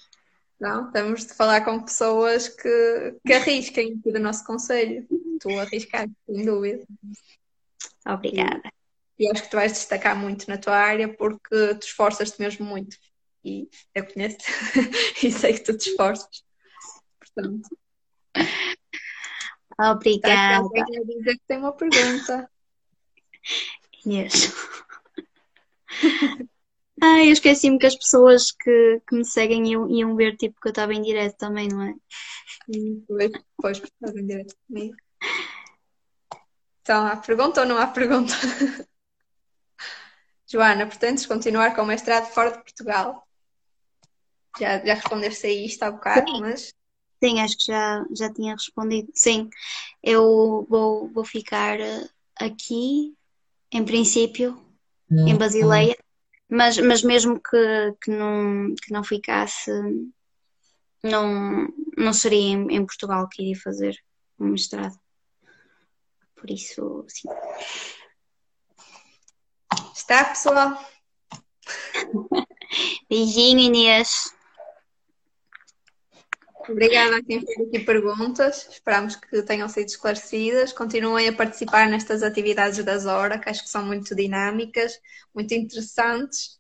Não, 0.60 0.92
temos 0.92 1.26
de 1.26 1.34
falar 1.34 1.66
com 1.66 1.82
pessoas 1.82 2.48
que, 2.48 3.18
que 3.26 3.34
arrisquem 3.34 3.98
do 3.98 4.20
nosso 4.20 4.46
conselho. 4.46 5.08
Tu 5.40 5.50
arriscaste, 5.60 6.14
sem 6.28 6.46
dúvida. 6.46 6.86
Obrigada. 8.06 8.62
E, 9.18 9.26
e 9.26 9.32
acho 9.32 9.42
que 9.42 9.50
tu 9.50 9.56
vais 9.56 9.72
destacar 9.72 10.16
muito 10.16 10.48
na 10.48 10.60
tua 10.60 10.76
área 10.76 11.12
porque 11.12 11.76
tu 11.76 11.84
esforças-te 11.84 12.40
mesmo 12.40 12.64
muito. 12.64 12.96
E 13.44 13.68
eu 13.96 14.06
conheço-te 14.06 14.46
e 15.26 15.32
sei 15.32 15.54
que 15.54 15.64
tu 15.64 15.76
te 15.76 15.90
esforças. 15.90 16.44
Portanto. 17.20 17.68
Obrigada. 19.80 20.70
Tá, 20.70 20.86
dizer 20.86 21.38
que 21.38 21.48
tem 21.48 21.58
uma 21.58 21.74
pergunta. 21.74 22.48
Inês. 24.06 24.54
Ai, 27.02 27.22
Ai, 27.22 27.28
eu 27.28 27.34
esqueci-me 27.34 27.80
que 27.80 27.88
as 27.88 27.96
pessoas 27.96 28.52
que, 28.52 29.02
que 29.08 29.16
me 29.16 29.26
seguem 29.26 29.68
iam, 29.72 29.90
iam 29.90 30.16
ver 30.16 30.38
tipo 30.38 30.60
que 30.62 30.68
eu 30.68 30.72
estava 30.72 30.94
em 30.94 31.02
direto 31.02 31.38
também, 31.38 31.68
não 31.68 31.82
é? 31.82 31.94
Depois 32.68 33.78
estás 33.78 34.16
em 34.16 34.26
direto 34.26 34.56
comigo. 34.68 34.96
Então, 36.82 37.06
há 37.06 37.16
pergunta 37.18 37.62
ou 37.62 37.68
não 37.68 37.78
há 37.78 37.88
pergunta? 37.88 38.34
Joana, 40.48 40.86
pretendes 40.86 41.26
continuar 41.26 41.76
com 41.76 41.82
o 41.84 41.86
mestrado 41.86 42.26
fora 42.26 42.52
de 42.52 42.58
Portugal? 42.58 43.26
Já, 44.60 44.84
já 44.86 44.94
respondeste 44.96 45.48
a 45.48 45.50
isto 45.50 45.84
há 45.84 45.92
bocado, 45.92 46.30
Sim. 46.30 46.42
mas 46.42 46.74
Sim, 47.24 47.40
acho 47.40 47.56
que 47.58 47.66
já, 47.66 48.04
já 48.16 48.34
tinha 48.34 48.54
respondido. 48.54 49.12
Sim, 49.14 49.48
eu 50.02 50.66
vou, 50.68 51.08
vou 51.10 51.24
ficar 51.24 51.80
eh, 51.80 52.10
aqui, 52.36 53.16
em 53.72 53.86
princípio, 53.86 54.60
em 55.10 55.38
Basileia, 55.38 55.96
mas, 56.52 56.78
mas 56.78 57.02
mesmo 57.02 57.40
que, 57.40 57.96
que 58.04 58.12
não, 58.12 58.76
que 58.76 58.92
não 58.92 59.06
ficasse, 59.06 59.72
não, 61.02 61.70
não 61.98 62.12
seria 62.12 62.40
em, 62.40 62.76
em 62.76 62.86
Portugal 62.86 63.30
que 63.30 63.42
iria 63.42 63.56
fazer 63.56 63.98
o 64.38 64.44
mestrado. 64.44 65.00
Por 66.36 66.52
isso, 66.52 67.06
sim. 67.08 67.30
está, 69.96 70.26
pessoal? 70.26 70.78
Beijinho, 73.10 73.60
Inês. 73.60 74.36
Obrigada 76.72 77.18
a 77.18 77.24
quem 77.24 77.46
fez 77.46 77.68
aqui 77.68 77.80
perguntas. 77.80 78.68
Esperamos 78.72 79.16
que 79.18 79.44
tenham 79.44 79.68
sido 79.68 79.88
esclarecidas. 79.88 80.72
Continuem 80.72 81.28
a 81.28 81.34
participar 81.34 81.90
nestas 81.90 82.24
atividades 82.24 82.84
da 82.84 82.98
Zora, 82.98 83.38
que 83.38 83.50
acho 83.50 83.64
que 83.64 83.70
são 83.70 83.86
muito 83.86 84.16
dinâmicas, 84.16 84.98
muito 85.36 85.54
interessantes. 85.54 86.60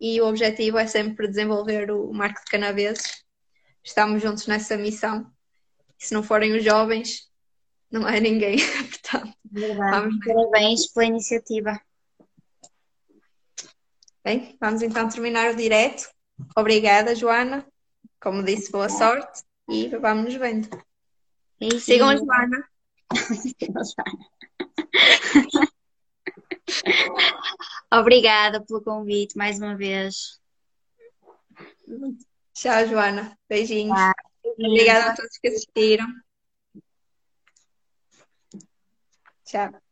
E 0.00 0.20
o 0.20 0.26
objetivo 0.28 0.78
é 0.78 0.86
sempre 0.86 1.26
desenvolver 1.26 1.90
o 1.90 2.12
marco 2.12 2.40
de 2.40 2.50
canaveses. 2.50 3.24
Estamos 3.82 4.22
juntos 4.22 4.46
nessa 4.46 4.76
missão. 4.76 5.28
E 6.00 6.06
se 6.06 6.14
não 6.14 6.22
forem 6.22 6.56
os 6.56 6.64
jovens, 6.64 7.28
não 7.90 8.08
é 8.08 8.20
ninguém. 8.20 8.58
Portanto. 8.88 9.36
Vamos 9.50 10.24
Parabéns 10.24 10.86
pela 10.92 11.06
iniciativa. 11.06 11.80
bem, 14.24 14.56
vamos 14.60 14.82
então 14.82 15.08
terminar 15.08 15.50
o 15.50 15.56
direto. 15.56 16.08
Obrigada, 16.56 17.14
Joana. 17.14 17.66
Como 18.20 18.44
disse, 18.44 18.70
boa 18.70 18.88
sorte 18.88 19.47
e 19.68 19.88
vamos 19.88 20.24
nos 20.24 20.34
vendo. 20.34 20.68
Beijinho. 21.58 21.80
Sigam 21.80 22.08
a 22.08 22.16
Joana. 22.16 22.68
Obrigada 27.92 28.64
pelo 28.64 28.82
convite 28.82 29.36
mais 29.36 29.58
uma 29.58 29.76
vez. 29.76 30.40
Tchau, 32.54 32.86
Joana. 32.88 33.38
Beijinhos. 33.48 33.96
Tá. 33.96 34.14
Obrigada 34.58 35.12
a 35.12 35.16
todos 35.16 35.38
que 35.38 35.48
assistiram. 35.48 36.06
Tchau. 39.44 39.87